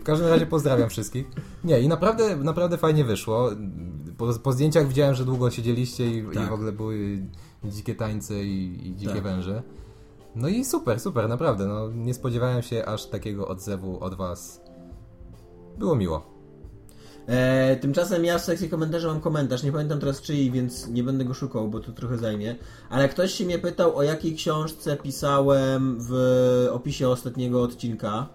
[0.00, 1.26] W każdym razie pozdrawiam wszystkich.
[1.64, 3.50] Nie, i naprawdę, naprawdę fajnie wyszło.
[4.18, 6.46] Po, po zdjęciach widziałem, że długo siedzieliście i, Tak.
[6.46, 7.22] i w ogóle były
[7.64, 9.22] dzikie tańce i, i dzikie Tak.
[9.22, 9.62] węże.
[10.34, 11.66] No i super, super, naprawdę.
[11.66, 14.62] No, nie spodziewałem się aż takiego odzewu od was.
[15.78, 16.31] Było miło.
[17.26, 21.24] E, tymczasem ja w sekcji komentarzy mam komentarz, nie pamiętam teraz czyj, więc nie będę
[21.24, 22.56] go szukał, bo to trochę zajmie.
[22.90, 26.12] Ale ktoś się mnie pytał, o jakiej książce pisałem w
[26.72, 28.28] opisie ostatniego odcinka.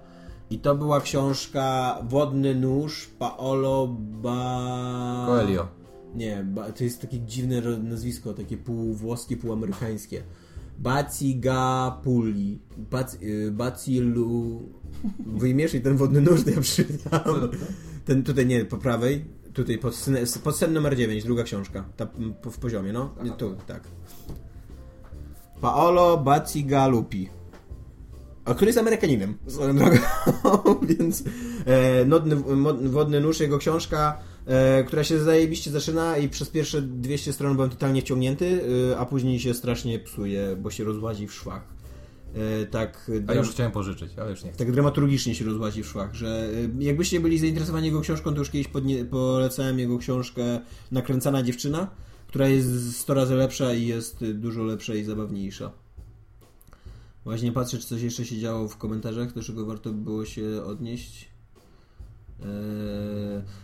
[0.49, 5.25] I to była książka Wodny Nóż Paolo Ba...
[5.27, 5.67] Coelho.
[6.15, 6.71] Nie, ba...
[6.71, 10.23] to jest takie dziwne nazwisko, takie pół włoskie, pół amerykańskie.
[10.79, 12.59] Bacigapuli.
[12.77, 13.17] Bac...
[13.21, 14.61] y, Bacilu...
[15.25, 17.21] Wyjmiesz i ten wodny nóż, to ja przeczytam.
[18.07, 19.25] Ten tutaj, nie, po prawej.
[19.53, 21.85] Tutaj pod, scen- pod scen numer 9, druga książka.
[21.97, 22.07] Ta
[22.51, 23.15] w poziomie, no.
[23.23, 23.83] Nie, tu, tak.
[25.61, 27.29] Paolo Bacigalupi.
[28.45, 29.97] A który jest Amerykaninem, swoją drogą.
[30.99, 31.23] Więc
[31.65, 32.35] e, Nodny,
[32.89, 37.69] Wodny Nóż, jego książka, e, która się zajebiście zaczyna i przez pierwsze 200 stron byłem
[37.69, 41.76] totalnie wciągnięty, e, a później się strasznie psuje, bo się rozłazi w szwach.
[42.35, 46.15] E, tak, A już chciałem pożyczyć, ale już nie tak dramaturgicznie się rozłazi w szwach,
[46.15, 50.59] że y, jakbyście byli zainteresowani jego książką, to już kiedyś podnie, polecałem jego książkę
[50.91, 51.87] Nakręcana dziewczyna,
[52.27, 55.71] która jest 100 razy lepsza i jest dużo lepsza i zabawniejsza.
[57.23, 60.63] Właśnie patrzę, czy coś jeszcze się działo w komentarzach, do czego warto by było się
[60.65, 61.29] odnieść.
[62.39, 62.47] Eee,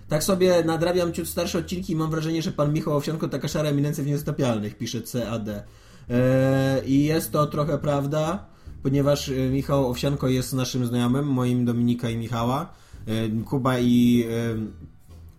[0.07, 3.69] tak sobie nadrabiam ciut starsze odcinki i mam wrażenie, że pan Michał Owsianko taka szara
[3.69, 5.49] eminencja w niezatapialnych, pisze CAD.
[5.49, 8.52] Eee, I jest to trochę prawda,
[8.83, 12.73] ponieważ e, Michał Owsianko jest naszym znajomym, moim Dominika i Michała.
[13.05, 14.83] E, Kuba i e,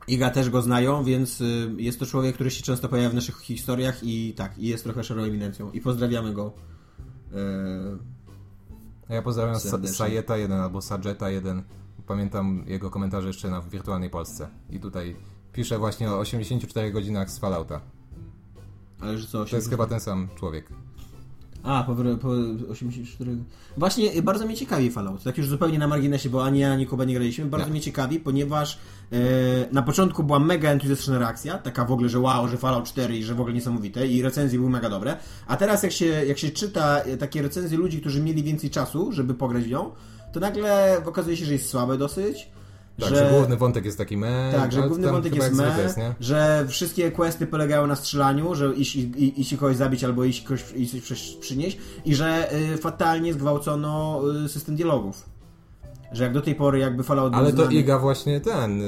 [0.08, 1.42] Iga też go znają, więc
[1.76, 5.04] jest to człowiek, który się często pojawia w naszych historiach i tak, i jest trochę
[5.04, 5.70] szarą eminencją.
[5.72, 6.52] I pozdrawiamy go.
[9.08, 9.96] Ja pozdrawiam Serdecznie.
[9.96, 11.62] Sajeta 1 albo Sajeta 1.
[12.06, 14.48] Pamiętam jego komentarze jeszcze na Wirtualnej Polsce.
[14.70, 15.16] I tutaj
[15.52, 17.80] pisze właśnie o 84 godzinach z Fallouta.
[19.00, 19.44] ale że co?
[19.44, 20.68] To jest chyba ten sam człowiek.
[21.64, 22.28] A, po, po
[22.72, 23.36] 84.
[23.76, 25.22] Właśnie y, bardzo mnie ciekawi Fallout.
[25.22, 27.44] Tak już zupełnie na marginesie, bo ani ja, ani Kuba nie graliśmy.
[27.46, 27.72] Bardzo Nie.
[27.72, 28.78] mnie ciekawi, ponieważ
[29.12, 29.16] e,
[29.72, 33.24] na początku była mega entuzjastyczna reakcja, taka w ogóle, że wow, że Fallout 4 i
[33.24, 35.16] że w ogóle niesamowite i recenzje były mega dobre.
[35.46, 39.12] A teraz jak się, jak się czyta e, takie recenzje ludzi, którzy mieli więcej czasu,
[39.12, 39.90] żeby pograć w nią,
[40.32, 42.48] to nagle okazuje się, że jest słabe dosyć.
[43.00, 44.52] Tak, że, główny wątek jest taki me.
[44.56, 48.74] Tak, że ale główny wątek jest me, jest, że wszystkie questy polegają na strzelaniu, że
[48.74, 52.76] iść, i, iść kogoś zabić albo iść, kogoś, iść coś przy- przynieść i że y,
[52.76, 55.34] fatalnie zgwałcono y, system dialogów.
[56.12, 57.70] Że jak do tej pory jakby Fallout Ale to.
[57.70, 58.82] Iga właśnie ten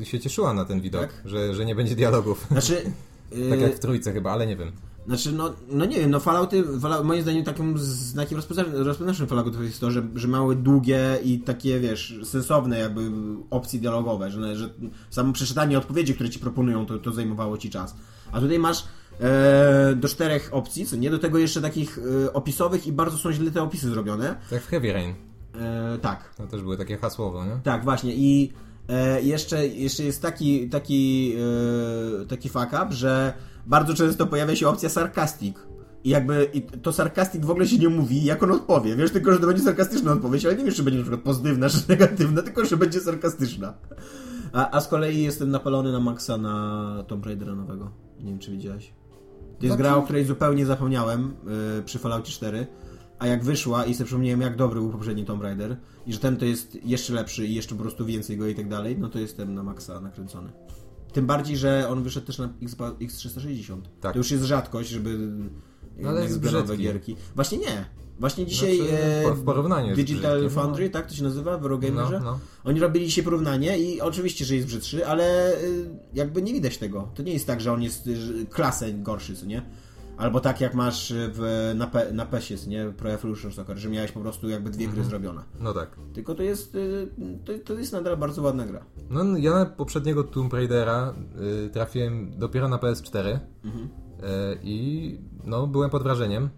[0.00, 1.22] y, się cieszyła na ten widok, Tak?
[1.24, 2.46] że, że nie będzie dialogów.
[2.50, 2.82] Znaczy...
[3.32, 4.72] y, tak jak w trójce chyba, ale nie wiem.
[5.06, 8.38] Znaczy, no, no nie wiem, no Fallouty, Fallout, moim zdaniem takim znakiem
[8.72, 13.10] rozpoznaczym Falloutów jest to, że, że mały długie i takie, wiesz, sensowne jakby
[13.50, 14.70] opcje dialogowe, że, że
[15.10, 17.96] samo przeczytanie odpowiedzi, które ci proponują, to, to zajmowało ci czas.
[18.32, 18.84] A tutaj masz
[19.20, 21.10] e, do czterech opcji, co nie?
[21.10, 24.36] Do tego jeszcze takich e, opisowych i bardzo są źle te opisy zrobione.
[24.50, 25.14] Tak w Heavy Rain.
[25.54, 26.34] E, tak.
[26.34, 27.60] To też były takie hasłowo, nie?
[27.62, 28.14] Tak, właśnie.
[28.14, 28.52] I
[28.88, 31.34] e, jeszcze, jeszcze jest taki, taki,
[32.22, 33.32] e, taki fuck up, że
[33.66, 35.56] bardzo często pojawia się opcja sarcastic.
[36.04, 38.96] I jakby i to sarcastic w ogóle się nie mówi, jak on odpowie.
[38.96, 41.68] Wiesz tylko, że to będzie sarkastyczna odpowiedź, ale nie wiesz, czy będzie na przykład pozytywna,
[41.68, 43.74] czy negatywna, tylko, że będzie sarkastyczna.
[44.52, 47.90] A, a z kolei jestem napalony na maksa na Tomb Raidera nowego.
[48.20, 48.92] Nie wiem, czy widziałeś.
[49.58, 51.34] To jest gra, o której zupełnie zapomniałem
[51.76, 52.66] yy, przy Falloutie 4,
[53.20, 56.36] a jak wyszła i sobie przypomniałem, jak dobry był poprzedni Tomb Raider i że ten
[56.36, 59.18] to jest jeszcze lepszy i jeszcze po prostu więcej go i tak dalej, no to
[59.18, 60.52] jestem na maksa nakręcony.
[61.12, 63.80] Tym bardziej, że on wyszedł też na Xbox X360.
[64.00, 64.12] Tak.
[64.12, 65.30] To już jest rzadkość, żeby
[66.06, 67.16] ale jest gierki.
[67.34, 67.84] Właśnie nie.
[68.20, 70.62] Właśnie dzisiaj Znaczy, e, w porównaniu Digital brzydki, no.
[70.62, 72.20] Foundry, tak to się nazywa w Eurogamerze?
[72.20, 72.38] No, no.
[72.64, 77.08] Oni robili dzisiaj porównanie i oczywiście, że jest brzydszy, ale y, jakby nie widać tego.
[77.14, 78.10] To nie jest tak, że on jest
[78.50, 79.62] klasę gorszy, co nie?
[80.20, 82.92] Albo tak jak masz w, na, P, na PESie, co nie?
[82.96, 85.40] Pro Evolution Soccer, że miałeś po prostu jakby dwie gry zrobione.
[85.60, 85.96] No tak.
[86.14, 87.08] Tylko to jest, y,
[87.44, 88.84] to, to jest nadal bardzo ładna gra.
[89.10, 91.14] No ja na poprzedniego Tomb Raidera
[91.66, 93.84] y, trafiłem dopiero na PS4 Mhm.
[93.84, 93.88] y,
[94.62, 96.48] i no byłem pod wrażeniem.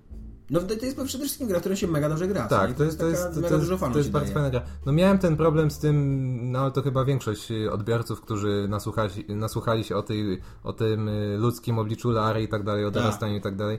[0.53, 2.48] No to jest przede wszystkim gra, która się mega dobrze gra.
[2.48, 4.62] Tak, to jest, to jest, to mega jest, to jest bardzo fajna gra.
[4.86, 9.11] No miałem ten problem z tym, no ale to chyba większość y, odbiorców, którzy nasłuchali,
[9.28, 13.03] nasłuchali się o, tej, o tym y, ludzkim obliczu Lary i tak dalej, o Tak.
[13.03, 13.78] dorastaniu i tak dalej,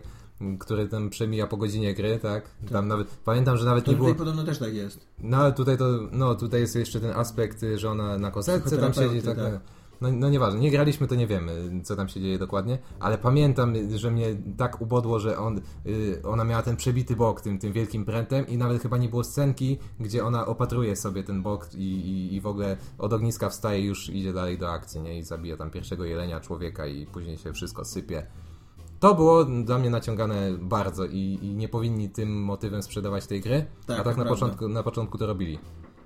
[0.60, 2.50] który tam przemija po godzinie gry, tak?
[2.72, 4.10] Tam nawet, pamiętam, że nawet To nie było...
[4.10, 5.08] tutaj podobno też tak jest.
[5.20, 8.78] No ale tutaj to, no tutaj jest jeszcze ten aspekt, y, że ona na kozetce
[8.78, 9.83] tam siedzi, tak, Psychoterapeuty, tak.
[10.04, 13.74] No, no nieważne, nie graliśmy, to nie wiemy, co tam się dzieje dokładnie, ale pamiętam,
[13.96, 18.06] że mnie tak ubodło, że on, y, ona miała ten przebity bok tym, tym wielkim
[18.06, 22.36] prętem i nawet chyba nie było scenki, gdzie ona opatruje sobie ten bok i, i,
[22.36, 25.18] i w ogóle od ogniska wstaje już idzie dalej do akcji, nie?
[25.18, 28.28] I zabija tam pierwszego jelenia człowieka i później się wszystko sypie.
[29.00, 33.66] To było dla mnie naciągane bardzo i, i nie powinni tym motywem sprzedawać tej gry,
[33.86, 35.60] Tak, a tak na początku, na początku to robili.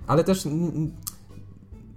[0.06, 0.92] Ale też mm,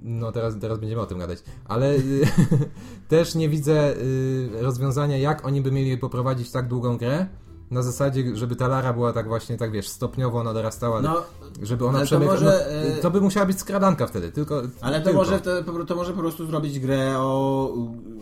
[0.02, 2.22] no teraz, teraz będziemy o tym gadać, ale y,
[3.08, 7.28] też nie widzę y, rozwiązania, jak oni by mieli poprowadzić tak długą grę,
[7.72, 11.24] na zasadzie, żeby ta Lara była tak właśnie, tak wiesz, stopniowo ona dorastała, No,
[11.62, 14.62] żeby ona ale to może, no, y, to by musiała być skradanka wtedy, tylko...
[14.82, 15.18] Ale to tylko.
[15.20, 17.74] może, to, to może po prostu zrobić grę o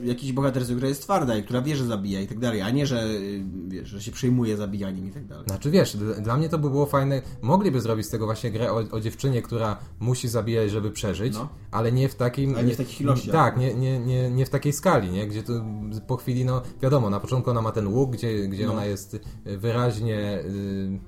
[0.04, 2.88] jakiejś bohaterce, która jest twarda i która wie, że zabija i tak dalej, a nie,
[2.88, 5.43] że y, wiesz, że się przejmuje zabijaniem i tak dalej.
[5.47, 7.22] Znaczy wiesz, dla mnie to by było fajne.
[7.41, 11.47] Mogliby zrobić z tego właśnie grę o, o dziewczynie, która musi zabijać, żeby przeżyć, No.
[11.72, 12.56] ale nie w takim.
[12.56, 13.32] Ale nie w takich ilościach.
[13.36, 15.28] Tak, nie, nie, nie, nie w takiej skali, nie?
[15.28, 15.54] Gdzie to
[16.08, 18.72] po chwili, no wiadomo, na początku ona ma ten łuk, gdzie, gdzie No.
[18.74, 20.40] ona jest wyraźnie...
[20.46, 21.00] y,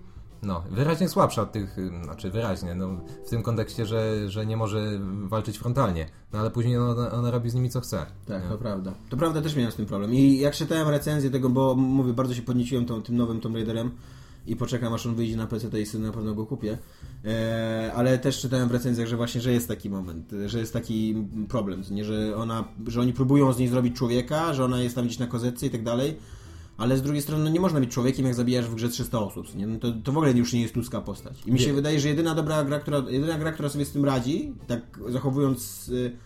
[0.43, 2.87] No, wyraźnie słabsza od tych, y, znaczy wyraźnie, no,
[3.25, 7.49] w tym kontekście, że, że nie może walczyć frontalnie, no ale później ona, ona robi
[7.49, 8.05] z nimi co chce.
[8.25, 8.49] Tak, nie?
[8.49, 8.93] to prawda.
[9.09, 10.13] To prawda, też miałem z tym problem.
[10.13, 13.91] I jak czytałem recenzję tego, bo mówię, bardzo się podnieciłem tą, tym nowym Tomb Raiderem
[14.47, 16.77] i poczekam aż on wyjdzie na PC i sobie na pewno go kupię.
[17.25, 21.27] E, ale też czytałem w recenzjach, że właśnie, że jest taki moment, że jest taki
[21.49, 25.05] problem, nie, że ona, że oni próbują z niej zrobić człowieka, że ona jest tam
[25.05, 26.17] gdzieś na kozetce i tak dalej.
[26.77, 29.55] Ale z drugiej strony no nie można być człowiekiem, jak zabijasz w grze 300 osób.
[29.55, 29.67] Nie?
[29.67, 31.37] No to, to w ogóle już nie jest ludzka postać.
[31.45, 31.73] I mi się Nie.
[31.73, 35.89] wydaje, że jedyna dobra gra, która, jedyna gra, która sobie z tym radzi, tak zachowując
[35.89, 36.17] y,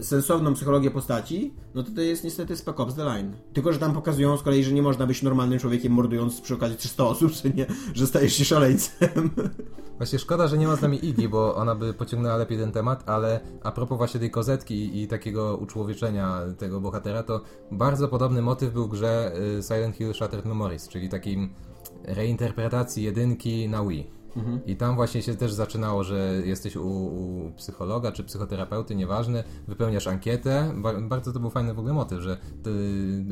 [0.00, 3.32] sensowną psychologię postaci, no to to jest niestety Spec Ops The Line.
[3.52, 6.76] Tylko, że tam pokazują z kolei, że nie można być normalnym człowiekiem mordując przy okazji
[6.76, 9.30] 300 osób, czy nie, że stajesz się szaleńcem.
[9.98, 13.08] Właśnie szkoda, że nie ma z nami Iggy, bo ona by pociągnęła lepiej ten temat,
[13.08, 17.40] ale a propos właśnie tej kozetki i, takiego uczłowieczenia tego bohatera, to
[17.72, 21.54] bardzo podobny motyw był grze y, Silent Hill Shattered Memories, czyli takim
[22.04, 24.23] reinterpretacji jedynki na Wii.
[24.66, 30.06] I tam właśnie się też zaczynało, że jesteś u, u psychologa czy psychoterapeuty, nieważne, wypełniasz
[30.06, 30.72] ankietę.
[30.76, 32.70] Ba bardzo to był fajny w ogóle motyw, że te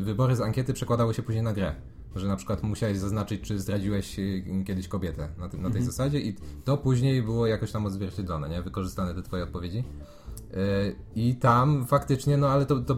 [0.03, 1.74] wybory z ankiety przekładały się później na grę.
[2.16, 6.20] Że na przykład musiałeś zaznaczyć, czy zdradziłeś y, kiedyś kobietę na, tym, na tej zasadzie
[6.20, 8.62] i to później było jakoś tam odzwierciedlone, nie?
[8.62, 9.84] Wykorzystane te twoje odpowiedzi.
[10.53, 12.94] Yy, I tam faktycznie, no ale to, to,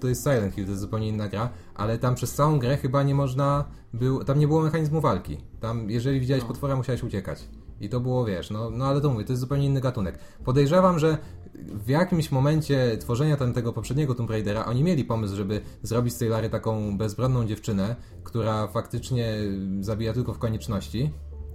[0.00, 3.02] to, jest Silent Hill, to jest zupełnie inna gra, ale tam przez całą grę chyba
[3.02, 5.38] nie można, był, tam nie było mechanizmu walki.
[5.60, 7.48] Tam, jeżeli widziałeś potwora, musiałeś uciekać.
[7.80, 10.18] I to było, wiesz, no, no ale to mówię, to jest zupełnie inny gatunek.
[10.44, 11.18] Podejrzewam, że
[11.54, 16.18] w jakimś momencie tworzenia tam tego poprzedniego Tomb Raidera oni mieli pomysł, żeby zrobić z
[16.18, 19.34] tej Lary taką bezbronną dziewczynę, która faktycznie
[19.80, 21.10] zabija tylko w konieczności,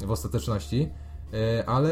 [0.06, 0.90] w ostateczności.
[1.34, 1.90] E, ale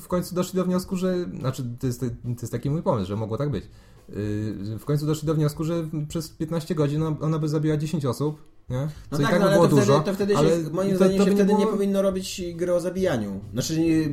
[0.00, 1.14] w końcu doszli do wniosku, że.
[1.40, 2.06] Znaczy, to jest, to
[2.42, 3.64] jest taki mój pomysł, że mogło tak być.
[3.64, 8.06] E, W końcu doszli do wniosku, że przez 15 godzin ona- ona by zabiła 10
[8.06, 8.88] osób, nie?
[9.10, 9.92] No tak, tak no, ale było to dużo.
[10.00, 12.42] wtedy, to wtedy się, ale moim to- zdaniem to się wtedy nie było- powinno robić
[12.54, 13.40] gry o zabijaniu.
[13.52, 14.08] Znaczy nie,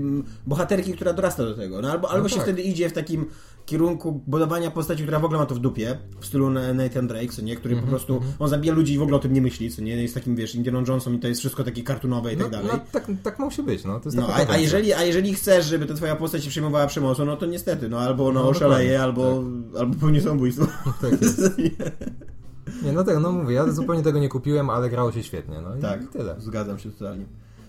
[0.47, 1.81] bohaterki, która dorasta do tego.
[1.81, 2.43] No, albo albo się tak.
[2.43, 3.25] wtedy idzie w takim
[3.71, 7.27] kierunku budowania postaci, która w ogóle ma to w dupie, w stylu Na- Nathan Drake,
[7.27, 9.41] co nie, który Mhm, po prostu, on zabija ludzi i w ogóle o tym nie
[9.41, 12.37] myśli, co nie, jest takim, wiesz, Indianą Johnson i to jest wszystko takie kartunowe i
[12.37, 12.67] No, tak dalej.
[12.73, 13.99] no, tak, tak musi być, no.
[13.99, 16.87] To jest No, a, a, jeżeli, a jeżeli chcesz, żeby ta twoja postać się przejmowała
[16.87, 19.43] przemocą, no to niestety, no albo ona No, oszaleje, albo,
[19.79, 20.67] albo popełni samobójstwo.
[21.01, 21.41] Tak jest.
[22.85, 25.75] Nie, no tak, no mówię, ja zupełnie tego nie kupiłem, ale grało się świetnie, no
[25.75, 26.35] i tak, i tyle.
[26.39, 27.25] zgadzam się totalnie.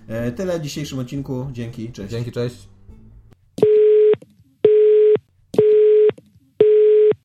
[0.08, 2.10] E, tyle w dzisiejszym odcinku, dzięki, cześć.
[2.10, 2.68] Dzięki, cześć.